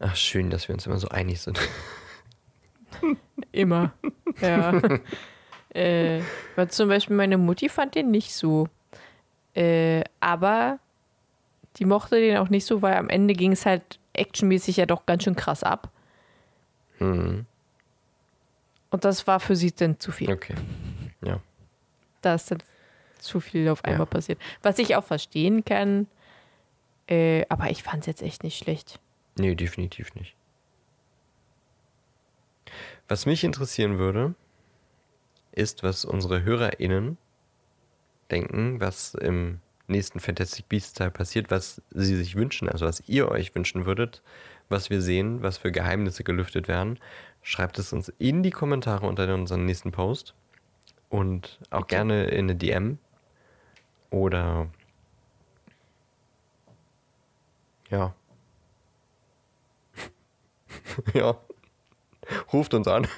[0.00, 1.58] Ach, schön, dass wir uns immer so einig sind.
[3.52, 3.92] Immer.
[4.40, 4.80] Ja.
[5.74, 6.20] äh,
[6.54, 8.68] weil zum Beispiel meine Mutti fand den nicht so.
[9.54, 10.78] Äh, aber
[11.76, 15.06] die mochte den auch nicht so, weil am Ende ging es halt actionmäßig ja doch
[15.06, 15.90] ganz schön krass ab.
[16.98, 17.46] Hm,
[18.90, 20.32] Und das war für sie dann zu viel.
[20.32, 20.54] okay.
[21.22, 21.40] Ja.
[22.22, 22.62] Da ist dann
[23.18, 24.06] zu viel auf einmal Ja.
[24.06, 24.38] passiert.
[24.62, 26.06] Was ich auch verstehen kann.
[27.08, 29.00] Äh, aber ich fand es jetzt echt nicht schlecht.
[29.38, 30.34] Nee, definitiv nicht.
[33.08, 34.34] Was mich interessieren würde,
[35.52, 37.16] ist, was unsere HörerInnen
[38.30, 43.30] denken, was im nächsten Fantastic Beasts Teil passiert, was sie sich wünschen, also was ihr
[43.30, 44.22] euch wünschen würdet,
[44.68, 46.98] was wir sehen, was für Geheimnisse gelüftet werden.
[47.42, 50.34] Schreibt es uns in die Kommentare unter unserem nächsten Post
[51.08, 51.94] und auch Bitte.
[51.94, 52.98] gerne in eine DM
[54.10, 54.68] oder
[57.90, 58.14] ja.
[61.14, 61.36] ja.
[62.52, 63.06] Ruft uns an.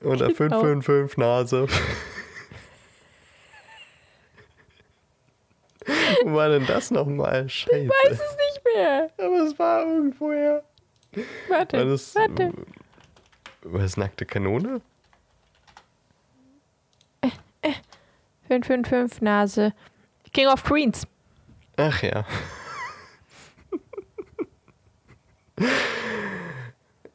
[0.00, 0.34] Unter Genau.
[0.34, 1.66] 555 Nase.
[6.24, 7.48] Wo war denn das nochmal?
[7.48, 7.88] Scheiße.
[7.88, 9.10] Weiß es nicht mehr.
[9.18, 10.62] Aber es war irgendwoher.
[11.48, 12.52] Warte, War das, warte.
[13.62, 14.80] war das nackte Kanone?
[18.48, 19.72] 555 Nase.
[20.32, 21.06] King of Queens.
[21.76, 22.24] Ach ja.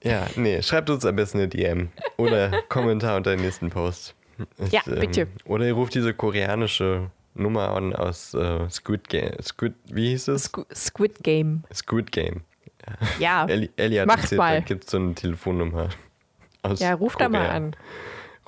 [0.03, 4.15] ja, nee, schreibt uns am besten eine DM oder Kommentar unter den nächsten Post.
[4.59, 5.28] Ich, Ja, bitte.
[5.45, 7.09] oder ihr ruft diese koreanische
[7.39, 9.33] Nummer an aus äh, Squid Game.
[9.41, 10.43] Squid, wie hieß es?
[10.45, 11.63] Squ Squid Game.
[11.73, 12.41] Squid Game.
[13.19, 14.55] Ja, Ellie, Ellie hat erzählt, mal.
[14.55, 15.89] da gibt es so eine Telefonnummer.
[16.63, 17.55] Aus ja ruf da mal Korea.
[17.55, 17.75] an.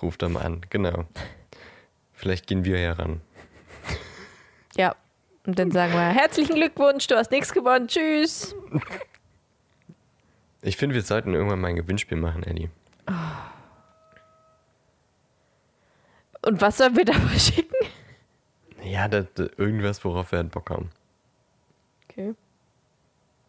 [0.02, 1.06] Ruft da mal an, genau.
[2.14, 3.22] Vielleicht gehen wir heran.
[4.76, 4.96] Ja.
[5.46, 8.56] Und dann sagen wir, herzlichen Glückwunsch, du hast nichts gewonnen, tschüss.
[10.62, 12.70] Ich finde, wir sollten irgendwann mal ein Gewinnspiel machen, Ellie.
[16.42, 17.69] Und was sollen wir da verschicken?
[18.84, 19.26] Ja, das,
[19.58, 20.90] irgendwas, worauf wir halt Bock haben.
[22.10, 22.34] Okay.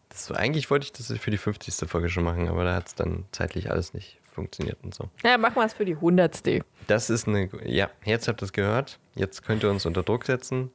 [0.09, 1.89] Das, eigentlich wollte ich das für die 50.
[1.89, 5.09] Folge schon machen, aber da hat es dann zeitlich alles nicht funktioniert und so.
[5.23, 6.63] Na, machen wir es für die hundertste.
[6.87, 7.49] Das ist eine.
[7.65, 8.99] Ja, jetzt habt ihr es gehört.
[9.15, 10.71] Jetzt könnt ihr uns unter Druck setzen.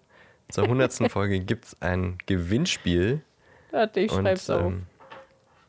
[0.48, 0.92] Zur 100.
[1.10, 3.22] Folge gibt es ein Gewinnspiel.
[3.70, 4.62] Warte, ich und schreib's auf.
[4.62, 4.86] ähm,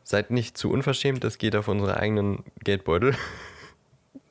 [0.03, 3.15] seid nicht zu unverschämt, das geht auf unsere eigenen Geldbeutel.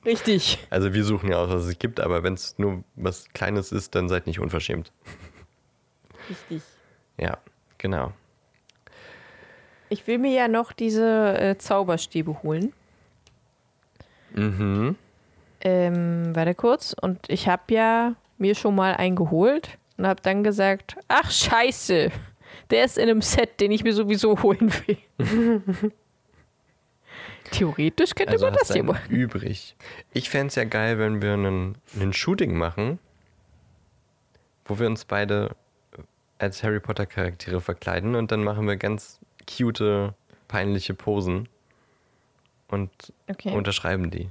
[0.06, 0.58] Richtig.
[0.70, 3.94] Also wir suchen ja aus, was es gibt, aber wenn es nur was Kleines ist,
[3.96, 4.92] dann seid nicht unverschämt.
[6.30, 6.62] Richtig.
[7.18, 7.38] Ja,
[7.78, 8.12] genau.
[9.88, 12.72] Ich will mir ja noch diese äh, Zauberstäbe holen.
[14.34, 14.96] Mhm.
[15.60, 16.94] Ähm, warte kurz.
[17.00, 22.10] Und ich habe ja mir schon mal einen geholt und habe dann gesagt, ach scheiße,
[22.70, 25.92] der ist in einem Set, den ich mir sowieso holen will.
[27.52, 29.10] Theoretisch könnte Also man das hier machen.
[29.10, 29.76] übrig.
[30.12, 32.98] Ich fände es ja geil, wenn wir einen, einen Shooting machen,
[34.64, 35.54] wo wir uns beide
[36.38, 40.12] als Harry Potter Charaktere verkleiden und dann machen wir ganz cute,
[40.48, 41.48] peinliche Posen
[42.68, 42.90] und
[43.28, 43.52] Okay.
[43.52, 44.28] unterschreiben die.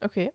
[0.00, 0.32] okay.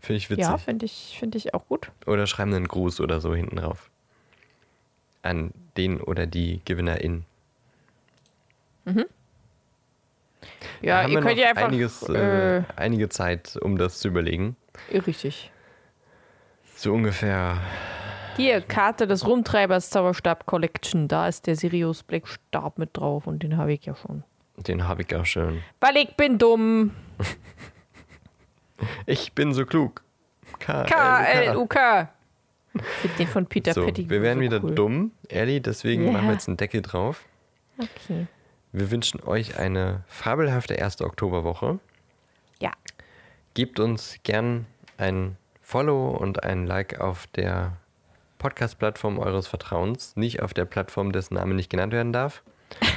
[0.00, 0.44] Finde ich witzig.
[0.44, 1.90] Ja, finde ich, find ich auch gut.
[2.04, 3.88] Oder schreiben einen Gruß oder so hinten drauf.
[5.22, 6.60] An den oder die
[8.84, 9.08] Gewinnerin.
[10.82, 11.64] Ja, haben ihr wir könnt ja einfach.
[11.68, 14.56] einiges, äh, äh, einige Zeit, um das zu überlegen.
[15.06, 15.50] richtig.
[16.76, 17.58] So ungefähr.
[18.36, 21.08] Hier, Karte des Rumtreibers Zauberstab Collection.
[21.08, 24.24] Da ist der Sirius Black Stab mit drauf und den habe ich ja schon.
[24.56, 25.62] Den habe ich auch schon.
[25.80, 26.90] Weil ich bin dumm.
[29.06, 30.02] Ich bin so klug.
[30.58, 30.82] K.
[30.84, 32.08] K-L-U-K.
[32.74, 34.74] Ich finde den von Peter So, Pettigrew wir werden wieder cool.
[34.74, 36.12] dumm, ehrlich, deswegen Ja.
[36.12, 37.24] machen wir jetzt einen Deckel drauf.
[37.78, 38.26] Okay.
[38.76, 41.78] Wir wünschen euch eine fabelhafte erste Oktoberwoche.
[42.60, 42.72] Ja.
[43.54, 44.66] Gebt uns gern
[44.96, 47.76] ein Follow und ein Like auf der
[48.38, 52.42] Podcast-Plattform eures Vertrauens, nicht auf der Plattform, dessen Name nicht genannt werden darf.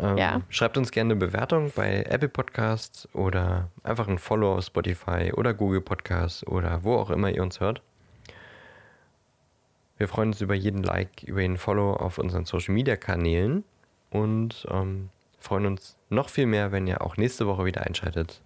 [0.00, 0.40] Ähm, Ja.
[0.50, 5.52] Schreibt uns gerne eine Bewertung bei Apple Podcasts oder einfach ein Follow auf Spotify oder
[5.52, 7.82] Google Podcasts oder wo auch immer ihr uns hört.
[9.98, 13.64] Wir freuen uns über jeden Like, über jeden Follow auf unseren Social Media Kanälen
[14.10, 18.40] und ähm, freuen uns noch viel mehr, wenn ihr auch nächste Woche wieder einschaltet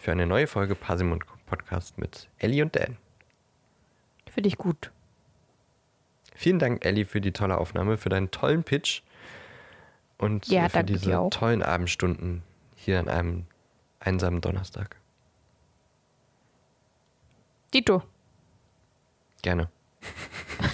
[0.00, 2.96] für eine neue Folge Parsimon Podcast mit Ellie und Dan.
[4.30, 4.92] Finde ich gut.
[6.34, 9.02] Vielen Dank, Ellie, für die tolle Aufnahme, für deinen tollen Pitch
[10.16, 12.42] und Ja, für diese tollen Abendstunden
[12.76, 13.46] hier an einem
[13.98, 14.96] einsamen Donnerstag.
[17.74, 18.02] Dito.
[19.42, 19.68] Gerne.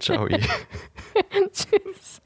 [0.00, 0.26] Ciao.
[1.52, 2.20] Tschüss.